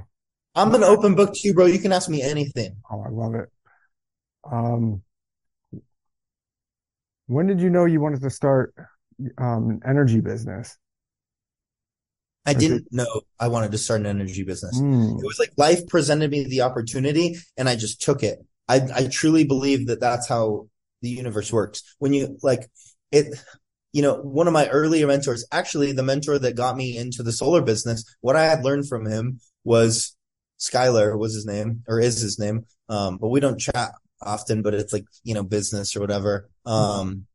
[0.54, 1.66] I'm an open book to you, bro.
[1.66, 2.76] You can ask me anything.
[2.90, 3.48] Oh, I love it.
[4.50, 5.02] Um,
[7.26, 8.74] when did you know you wanted to start
[9.38, 10.76] um, an energy business?
[12.46, 14.80] I didn't know I wanted to start an energy business.
[14.80, 15.20] Mm.
[15.20, 18.38] It was like life presented me the opportunity and I just took it.
[18.68, 20.68] I, I truly believe that that's how
[21.02, 21.82] the universe works.
[21.98, 22.70] When you like
[23.12, 23.38] it,
[23.92, 27.32] you know, one of my earlier mentors, actually the mentor that got me into the
[27.32, 30.16] solar business, what I had learned from him was
[30.58, 32.64] Skylar was his name or is his name.
[32.88, 36.48] Um, but we don't chat often, but it's like, you know, business or whatever.
[36.64, 37.26] Um,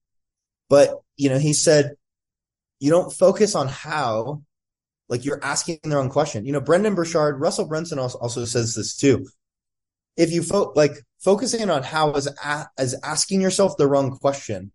[0.69, 1.91] but you know, he said,
[2.79, 4.41] you don't focus on how,
[5.09, 6.45] like you're asking the wrong question.
[6.45, 9.27] You know, Brendan Burchard, Russell Brunson also, also says this too.
[10.17, 10.93] If you fo- like
[11.25, 14.71] focusing on how is a- as asking yourself the wrong question.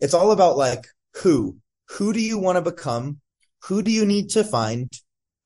[0.00, 0.86] It's all about like
[1.22, 1.56] who,
[1.90, 3.20] who do you want to become?
[3.64, 4.88] Who do you need to find?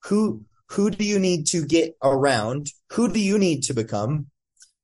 [0.05, 2.67] Who, who do you need to get around?
[2.91, 4.27] Who do you need to become?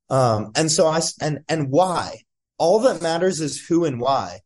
[0.09, 2.21] Um, and so I, and, and why?
[2.57, 4.39] All that matters is who and why.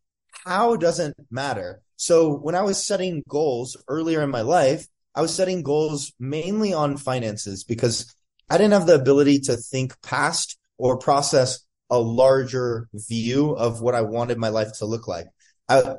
[0.46, 1.82] How doesn't matter.
[2.02, 6.74] So when I was setting goals earlier in my life, I was setting goals mainly
[6.74, 8.12] on finances because
[8.50, 11.60] I didn't have the ability to think past or process
[11.92, 15.28] a larger view of what I wanted my life to look like.
[15.70, 15.94] I,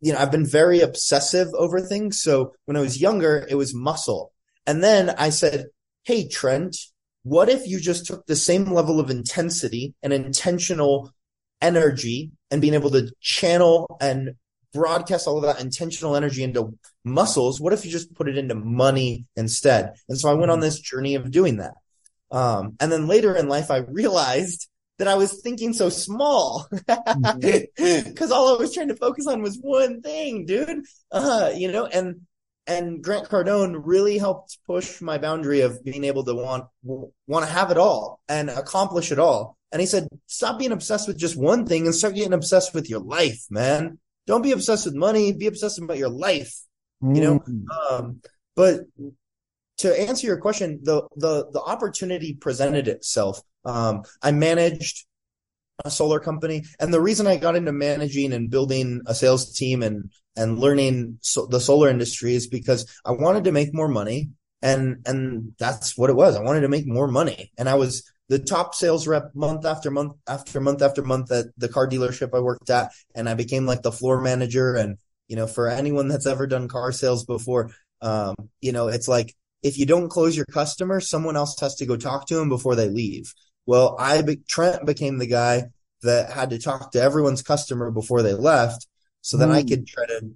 [0.00, 2.20] you know, I've been very obsessive over things.
[2.20, 4.32] So when I was younger, it was muscle.
[4.66, 5.66] And then I said,
[6.02, 6.76] Hey, Trent,
[7.22, 11.12] what if you just took the same level of intensity and intentional
[11.62, 14.30] energy and being able to channel and
[14.72, 17.60] broadcast all of that intentional energy into muscles?
[17.60, 19.94] What if you just put it into money instead?
[20.08, 21.74] And so I went on this journey of doing that.
[22.30, 26.92] Um, and then later in life, I realized that I was thinking so small because
[27.78, 28.32] mm-hmm.
[28.32, 30.84] all I was trying to focus on was one thing, dude.
[31.10, 32.22] Uh, you know, and
[32.66, 37.52] and Grant Cardone really helped push my boundary of being able to want want to
[37.52, 39.56] have it all and accomplish it all.
[39.72, 42.90] And he said, "Stop being obsessed with just one thing and start getting obsessed with
[42.90, 43.98] your life, man.
[44.28, 45.32] Don't be obsessed with money.
[45.32, 46.54] Be obsessed about your life.
[47.02, 47.16] Mm.
[47.16, 47.64] You know." Mm.
[47.90, 48.20] Um,
[48.54, 48.82] but
[49.78, 53.40] to answer your question, the the the opportunity presented itself.
[53.64, 55.06] Um, I managed
[55.84, 56.64] a solar company.
[56.80, 61.18] And the reason I got into managing and building a sales team and and learning
[61.20, 64.30] so, the solar industry is because I wanted to make more money,
[64.62, 66.36] and and that's what it was.
[66.36, 69.90] I wanted to make more money, and I was the top sales rep month after
[69.90, 73.66] month after month after month at the car dealership I worked at, and I became
[73.66, 74.74] like the floor manager.
[74.74, 74.98] And
[75.28, 77.70] you know, for anyone that's ever done car sales before,
[78.00, 81.86] um, you know, it's like if you don't close your customer, someone else has to
[81.86, 83.34] go talk to them before they leave.
[83.66, 85.64] Well, I Trent became the guy
[86.02, 88.86] that had to talk to everyone's customer before they left
[89.20, 89.68] so that I Mm.
[89.68, 90.30] could try to,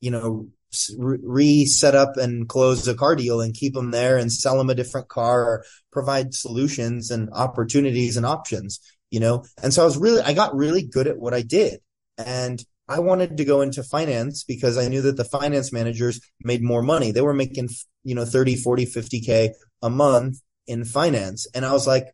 [0.00, 0.48] you know,
[0.98, 4.74] reset up and close a car deal and keep them there and sell them a
[4.74, 9.44] different car or provide solutions and opportunities and options, you know?
[9.62, 11.80] And so I was really, I got really good at what I did.
[12.18, 16.62] And I wanted to go into finance because I knew that the finance managers made
[16.62, 17.12] more money.
[17.12, 17.68] They were making,
[18.02, 19.50] you know, 30, 40, 50K
[19.82, 21.46] a month in finance.
[21.54, 22.06] And I was like,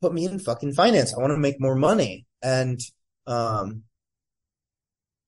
[0.00, 1.14] put me in fucking finance.
[1.14, 2.26] I want to make more money.
[2.42, 2.80] And,
[3.26, 3.84] um,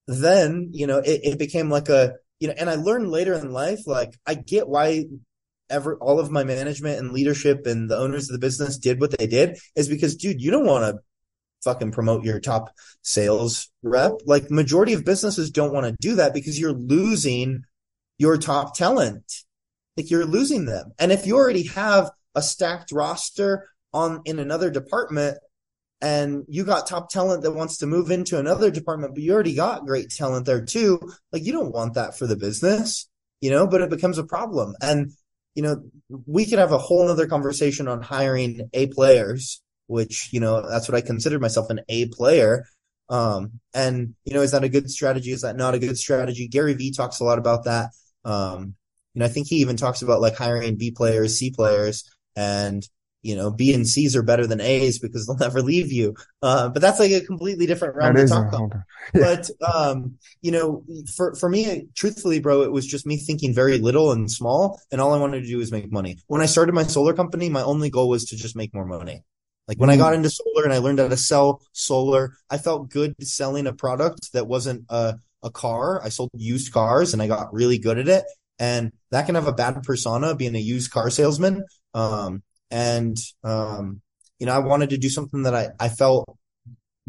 [0.07, 2.15] then, you know, it, it became like a,
[2.45, 5.07] you know, and I learned later in life, like I get why
[5.71, 9.17] ever all of my management and leadership and the owners of the business did what
[9.17, 11.03] they did is because, dude, you don't want to
[11.65, 12.71] fucking promote your top
[13.01, 14.13] sales rep.
[14.27, 17.63] Like majority of businesses don't want to do that because you're losing
[18.19, 19.25] your top talent.
[19.97, 20.93] Like you're losing them.
[20.99, 25.39] And if you already have a stacked roster on in another department
[26.05, 29.55] and you got top talent that wants to move into another department, but you already
[29.55, 31.01] got great talent there too,
[31.33, 33.09] like you don't want that for the business,
[33.41, 34.75] you know, but it becomes a problem.
[34.83, 35.13] And,
[35.55, 35.83] you know,
[36.27, 40.91] we could have a whole nother conversation on hiring A players, which, you know, that's
[40.91, 42.67] what I consider myself an A player.
[43.09, 45.33] Um, and, you know, is that a good strategy?
[45.33, 46.49] Is that not a good strategy?
[46.49, 47.93] Gary Vee talks a lot about that.
[48.27, 48.75] Um,
[49.15, 52.05] you know, I think he even talks about like hiring B players, C players,
[52.37, 52.87] and
[53.25, 56.15] you know, B and C's are better than A's because they'll never leave you.
[56.43, 58.63] Uh, but that's like a completely different realm to talk about.
[59.17, 60.85] But um, you know,
[61.17, 65.01] for for me, truthfully, bro, it was just me thinking very little and small, and
[65.01, 66.19] all I wanted to do was make money.
[66.27, 69.23] When I started my solar company, my only goal was to just make more money.
[69.69, 69.99] Like when I Mm.
[69.99, 73.73] got into solar and I learned how to sell solar, I felt good selling a
[73.73, 76.03] product that wasn't a a car.
[76.03, 78.25] I sold used cars and I got really good at it.
[78.59, 81.65] And that can have a bad persona being a used car salesman.
[81.93, 82.43] Um,
[82.75, 84.01] and, um,
[84.41, 86.27] you know, I wanted to do something that I, I felt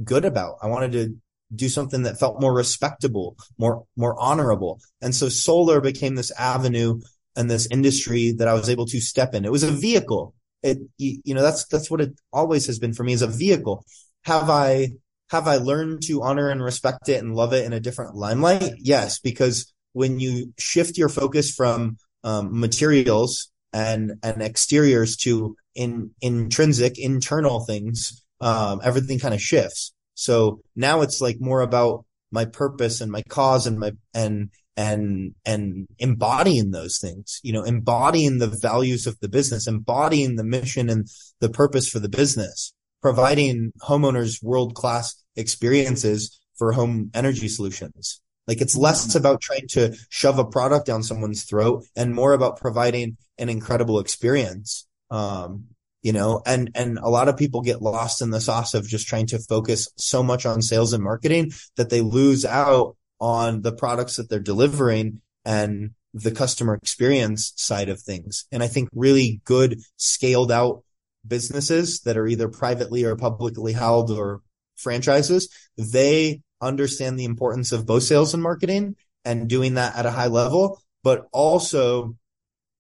[0.04, 0.58] good about.
[0.62, 1.16] I wanted to
[1.56, 4.80] do something that felt more respectable, more, more honorable.
[5.02, 7.02] And so solar became this avenue
[7.36, 9.44] and this industry that I was able to step in.
[9.44, 10.36] It was a vehicle.
[10.62, 13.84] It, you, know, that's, that's what it always has been for me is a vehicle.
[14.26, 14.90] Have I,
[15.32, 18.74] have I learned to honor and respect it and love it in a different limelight?
[18.78, 26.12] Yes, because when you shift your focus from um, materials and and exteriors to in
[26.22, 29.94] intrinsic internal things, um, everything kind of shifts.
[30.14, 35.36] So now it's like more about my purpose and my cause and my and and
[35.46, 40.90] and embodying those things you know embodying the values of the business embodying the mission
[40.90, 41.08] and
[41.40, 48.62] the purpose for the business providing homeowners world class experiences for home energy solutions like
[48.62, 53.18] it's less about trying to shove a product down someone's throat and more about providing
[53.38, 55.66] an incredible experience um
[56.02, 59.08] you know and and a lot of people get lost in the sauce of just
[59.08, 63.72] trying to focus so much on sales and marketing that they lose out on the
[63.72, 68.46] products that they're delivering and the customer experience side of things.
[68.52, 70.84] And I think really good scaled out
[71.28, 74.42] businesses that are either privately or publicly held or
[74.76, 80.12] franchises, they understand the importance of both sales and marketing and doing that at a
[80.12, 82.16] high level, but also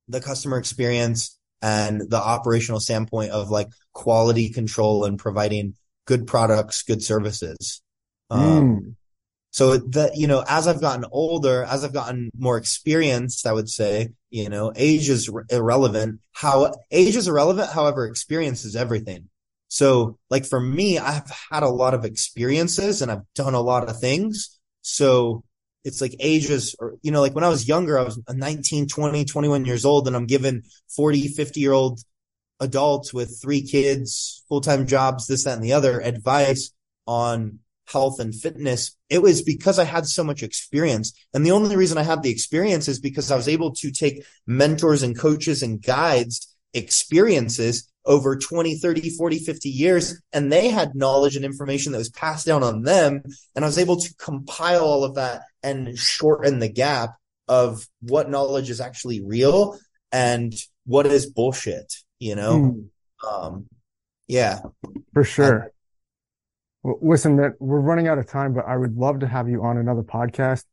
[0.07, 6.83] the customer experience and the operational standpoint of like quality control and providing good products,
[6.83, 7.81] good services.
[8.29, 8.95] Um, Mm.
[9.51, 13.69] so that, you know, as I've gotten older, as I've gotten more experienced, I would
[13.69, 16.19] say, you know, age is irrelevant.
[16.33, 17.71] How age is irrelevant.
[17.71, 19.29] However, experience is everything.
[19.75, 23.89] So like for me, I've had a lot of experiences and I've done a lot
[23.89, 24.57] of things.
[24.83, 25.43] So
[25.83, 29.25] it's like ages or, you know, like when I was younger, I was 19, 20,
[29.25, 30.63] 21 years old and I'm given
[30.95, 31.99] 40, 50 year old
[32.61, 36.71] adults with three kids, full-time jobs, this, that, and the other advice
[37.05, 38.95] on health and fitness.
[39.09, 41.11] It was because I had so much experience.
[41.33, 44.23] And the only reason I had the experience is because I was able to take
[44.47, 50.21] mentors and coaches and guides experiences over 20, 30, 40, 50 years.
[50.31, 53.23] And they had knowledge and information that was passed down on them.
[53.55, 57.15] And I was able to compile all of that and shorten the gap
[57.47, 59.77] of what knowledge is actually real
[60.11, 60.53] and
[60.85, 62.89] what is bullshit, you know?
[63.23, 63.27] Mm.
[63.27, 63.67] Um,
[64.27, 64.59] yeah.
[65.13, 65.71] For sure.
[66.83, 69.63] Well, listen, man, we're running out of time, but I would love to have you
[69.63, 70.63] on another podcast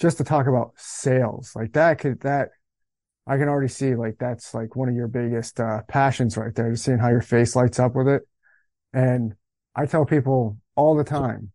[0.00, 1.52] just to talk about sales.
[1.54, 2.50] Like that could, that
[3.26, 6.70] I can already see like that's like one of your biggest uh, passions right there,
[6.70, 8.22] just seeing how your face lights up with it.
[8.92, 9.34] And
[9.74, 11.52] I tell people all the time,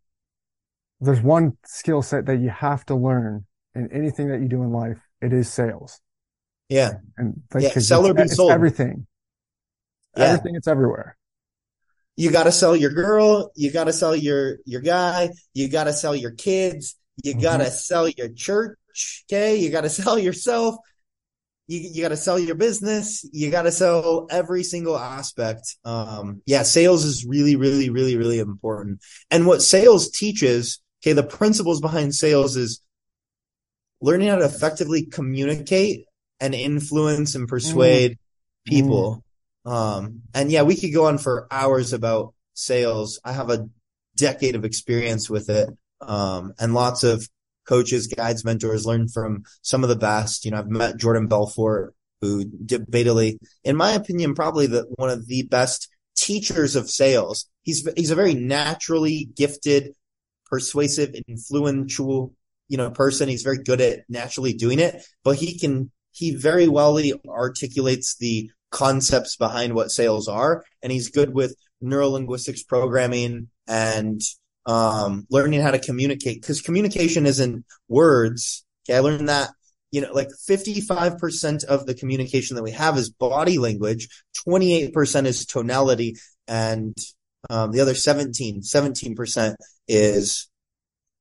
[0.99, 3.45] there's one skill set that you have to learn
[3.75, 4.99] in anything that you do in life.
[5.21, 5.99] It is sales.
[6.69, 6.93] Yeah.
[7.17, 8.51] And like, Yeah, 'cause sell or it's, be sold.
[8.51, 9.07] everything,
[10.15, 10.25] Yeah.
[10.25, 10.55] everything.
[10.55, 11.17] It's everywhere.
[12.15, 15.83] you got to sell your girl, you got to sell your your guy, you got
[15.85, 17.41] to sell your kids, you Mhm.
[17.41, 19.57] got to sell your church, okay?
[19.57, 20.75] You got to sell yourself.
[21.67, 25.75] You you got to sell your business, you got to sell every single aspect.
[25.85, 29.01] Um yeah, sales is really really really really important.
[29.29, 32.81] And what sales teaches, okay, the principles behind sales is
[34.01, 36.05] learning how to effectively communicate
[36.39, 38.17] and influence and persuade
[38.65, 39.23] people.
[39.65, 43.19] Um, and yeah, we could go on for hours about sales.
[43.23, 43.67] I have a
[44.15, 45.69] decade of experience with it.
[45.99, 47.27] Um, and lots of
[47.67, 50.45] coaches, guides, mentors learned from some of the best.
[50.45, 55.27] You know, I've met Jordan Belfort, who debatably, in my opinion, probably the, one of
[55.27, 57.47] the best teachers of sales.
[57.61, 59.93] He's, he's a very naturally gifted,
[60.45, 62.33] persuasive, influential,
[62.69, 63.29] you know, person.
[63.29, 66.99] He's very good at naturally doing it, but he can, he very well
[67.29, 70.63] articulates the concepts behind what sales are.
[70.81, 74.21] And he's good with neurolinguistics programming and,
[74.67, 78.65] um, learning how to communicate because communication isn't words.
[78.87, 78.97] Okay.
[78.97, 79.49] I learned that,
[79.91, 84.09] you know, like 55% of the communication that we have is body language.
[84.47, 86.17] 28% is tonality
[86.47, 86.95] and,
[87.49, 89.55] um, the other 17, 17%
[89.87, 90.49] is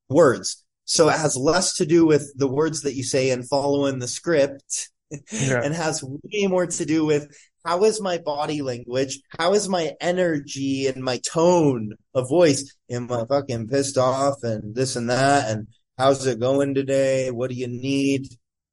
[0.09, 0.64] words.
[0.85, 4.09] So it has less to do with the words that you say and following the
[4.09, 4.90] script
[5.31, 5.60] Yeah.
[5.64, 7.28] and has way more to do with
[7.66, 9.20] how is my body language?
[9.36, 12.72] How is my energy and my tone of voice?
[12.88, 15.51] Am I fucking pissed off and this and that?
[15.51, 15.66] And
[15.98, 17.32] how's it going today?
[17.32, 18.28] What do you need?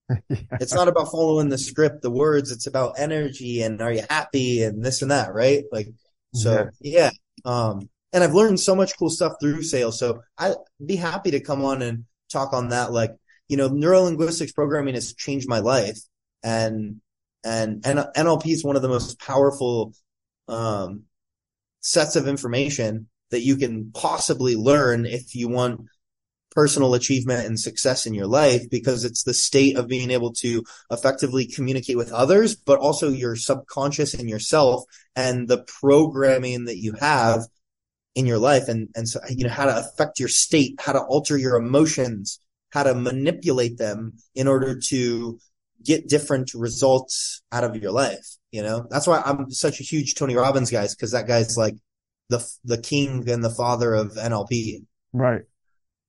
[0.60, 2.52] It's not about following the script, the words.
[2.52, 5.64] It's about energy and are you happy and this and that, right?
[5.72, 5.88] Like,
[6.36, 7.10] so yeah.
[7.46, 9.98] Um, and I've learned so much cool stuff through sales.
[9.98, 10.56] So I'd
[10.86, 12.92] be happy to come on and talk on that.
[12.92, 13.12] Like,
[13.48, 16.00] you know, neurolinguistics programming has changed my life
[16.44, 17.02] and,
[17.44, 19.94] and, NLP is one of the most powerful,
[20.48, 21.04] um,
[21.82, 25.82] sets of information that you can possibly learn if you want
[26.54, 30.64] personal achievement and success in your life because it's the state of being able to
[30.92, 34.84] effectively communicate with others, but also your subconscious and yourself
[35.16, 37.42] and the programming that you have
[38.16, 38.68] in your life.
[38.68, 42.40] And, and so, you know, how to affect your state, how to alter your emotions,
[42.70, 45.40] how to manipulate them in order to
[45.84, 48.38] get different results out of your life.
[48.52, 51.76] You know, that's why I'm such a huge Tony Robbins guys, because that guy's like
[52.30, 54.84] the, the king and the father of NLP.
[55.12, 55.42] Right.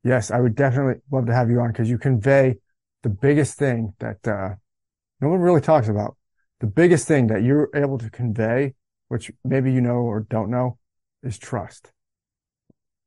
[0.02, 2.56] Yes, I would definitely love to have you on because you convey
[3.02, 4.55] the biggest thing that uh,
[5.20, 6.16] no one really talks about.
[6.60, 8.74] The biggest thing that you're able to convey,
[9.09, 10.78] which maybe you know or don't know,
[11.22, 11.90] is trust.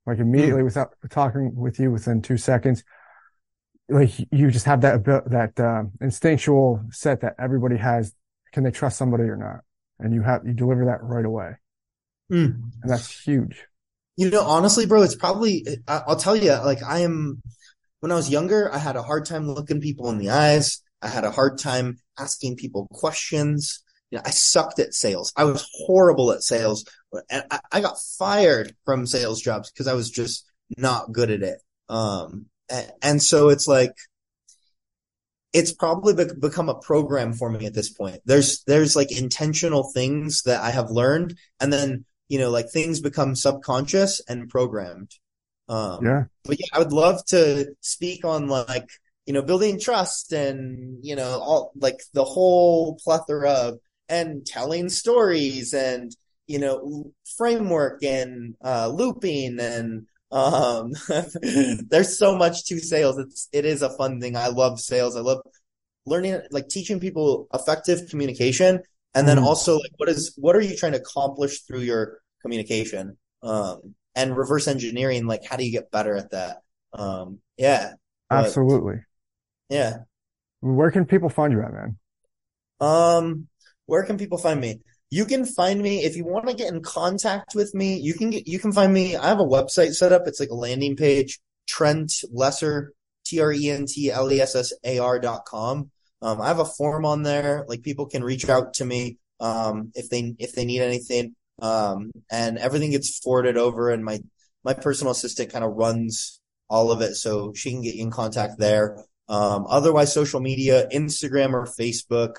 [0.06, 2.84] Like immediately without talking with you within two seconds,
[3.90, 8.14] like you just have that that uh, instinctual set that everybody has.
[8.54, 9.60] Can they trust somebody or not?
[10.00, 11.52] And you have you deliver that right away,
[12.32, 12.62] Mm.
[12.82, 13.66] and that's huge.
[14.16, 17.42] You know, honestly, bro, it's probably, I- I'll tell you, like I am,
[18.00, 20.82] when I was younger, I had a hard time looking people in the eyes.
[21.04, 23.84] I had a hard time asking people questions.
[24.10, 25.32] You know, I sucked at sales.
[25.36, 26.84] I was horrible at sales
[27.30, 30.46] and I, I got fired from sales jobs because I was just
[30.78, 31.60] not good at it.
[31.88, 32.48] Um,
[33.02, 33.94] and, so it's like,
[35.54, 38.22] it's probably be- become a program for me at this point.
[38.26, 43.00] There's, there's like intentional things that I have learned and then you know, like things
[43.00, 45.12] become subconscious and programmed.
[45.70, 46.24] Um, Yeah.
[46.44, 48.90] but yeah, I would love to speak on like,
[49.26, 53.80] you know, building trust and, you know, all like the whole plethora of
[54.10, 56.16] and telling stories and,
[56.48, 60.94] you know, framework and, uh, looping and, um,
[61.90, 63.18] there's so much to sales.
[63.18, 64.36] It's, it is a fun thing.
[64.36, 65.16] I love sales.
[65.16, 65.40] I love
[66.06, 68.82] learning, like teaching people effective communication
[69.16, 69.44] and then Mhm.
[69.44, 74.38] also like what is what are you trying to accomplish through your communication um and
[74.38, 76.58] reverse engineering like how do you get better at that
[76.94, 77.94] um yeah
[78.32, 79.04] but, Absolutely.
[79.70, 80.04] yeah
[80.62, 81.98] Where can people find you at, man?
[82.80, 83.48] um
[83.86, 84.80] where can people find me
[85.10, 88.30] you can find me if you want to get in contact with me you can
[88.30, 90.96] get you can find me i have a website set up it's like a landing
[90.96, 92.90] page trent lessar
[93.26, 97.66] t-r-e-n-t-l-e-s-s-a-r dot com um, I have a form on there.
[97.68, 101.36] Like people can reach out to me, um, if they, if they need anything.
[101.62, 104.20] Um, and everything gets forwarded over and my,
[104.64, 106.40] my personal assistant kind of runs
[106.70, 107.16] all of it.
[107.16, 109.04] So she can get in contact there.
[109.30, 112.36] Um, otherwise social media, Instagram or Facebook.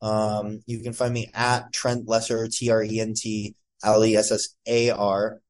[0.00, 5.40] Um, you can find me at Trent Lessar, T-R-E-N-T-L-E-S-S-A-R.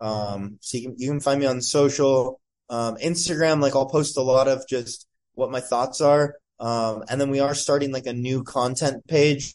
[0.00, 2.40] Um, so you can, you can find me on social,
[2.70, 3.60] um, Instagram.
[3.60, 6.36] Like I'll post a lot of just what my thoughts are.
[6.60, 9.54] Um, and then we are starting like a new content page,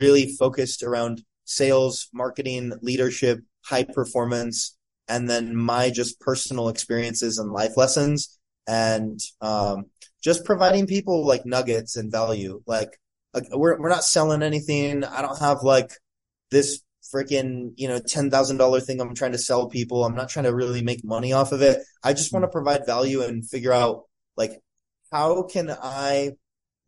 [0.00, 4.76] really focused around sales, marketing, leadership, high performance
[5.08, 9.86] and then my just personal experiences and life lessons and um,
[10.22, 12.62] just providing people like nuggets and value.
[12.66, 12.98] Like,
[13.36, 15.04] like we're we're not selling anything.
[15.04, 15.92] I don't have like
[16.50, 16.80] this
[17.14, 20.04] freaking you know ten thousand dollar thing I'm trying to sell people.
[20.04, 21.82] I'm not trying to really make money off of it.
[22.02, 24.04] I just want to provide value and figure out
[24.36, 24.52] like
[25.12, 26.32] how can I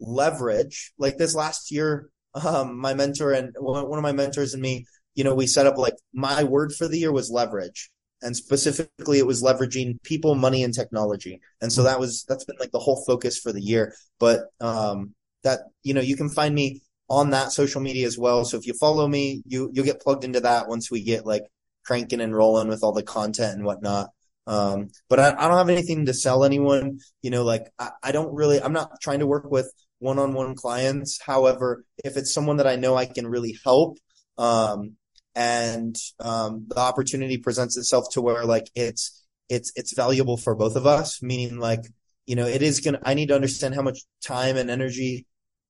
[0.01, 2.09] leverage like this last year.
[2.35, 5.77] Um, my mentor and one of my mentors and me, you know, we set up
[5.77, 7.91] like my word for the year was leverage
[8.23, 12.57] and specifically it was leveraging people money and technology and so that was that's been
[12.59, 16.55] like the whole focus for the year but um that you know you can find
[16.55, 18.45] me on that social media as well.
[18.45, 21.45] So if you follow me you you'll get plugged into that once we get like
[21.85, 24.11] cranking and rolling with all the content and whatnot.
[24.47, 28.13] Um but i, I don't have anything to sell anyone you know like I, I
[28.13, 31.21] don't really i'm not trying to work with one-on-one clients.
[31.21, 33.99] However if it's someone that i know i can really help
[34.39, 34.97] um
[35.39, 40.75] and um, the opportunity presents itself to where like it's it's it's valuable for both
[40.75, 41.85] of us meaning like
[42.27, 45.27] you know it is gonna i need to understand how much time and energy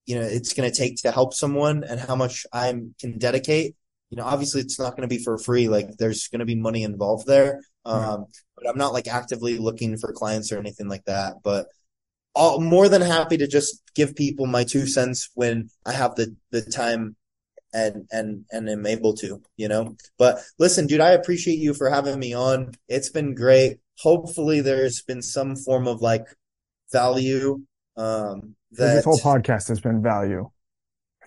[0.09, 3.77] you know it's gonna take to help someone and how much i can dedicate
[4.11, 7.27] you know obviously it's not gonna be for free like there's gonna be money involved
[7.27, 8.27] there um,
[8.57, 11.67] but i'm not like actively looking for clients or anything like that but
[12.35, 16.35] all more than happy to just give people my two cents when i have the
[16.51, 17.15] the time
[17.73, 19.97] and and and am able to, you know.
[20.19, 22.73] But listen, dude, I appreciate you for having me on.
[22.89, 23.79] It's been great.
[23.99, 26.27] Hopefully, there's been some form of like
[26.93, 27.63] value.
[27.99, 30.49] Um, that this whole podcast has been value.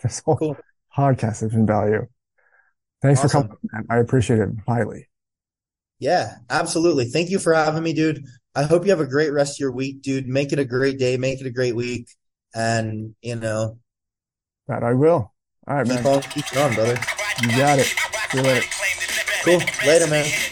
[0.01, 0.57] This whole cool.
[0.97, 2.07] podcast has been value.
[3.03, 3.43] Thanks awesome.
[3.43, 3.57] for coming.
[3.71, 3.85] Man.
[3.87, 5.07] I appreciate it highly.
[5.99, 7.05] Yeah, absolutely.
[7.05, 8.25] Thank you for having me, dude.
[8.55, 10.27] I hope you have a great rest of your week, dude.
[10.27, 11.17] Make it a great day.
[11.17, 12.07] Make it a great week.
[12.55, 13.77] And, you know,
[14.67, 15.31] that I will.
[15.67, 16.07] All right, keep man.
[16.07, 16.99] On, keep on, brother.
[17.43, 17.85] You got it.
[17.85, 18.65] See you later.
[19.43, 19.61] Cool.
[19.85, 20.50] Later, man.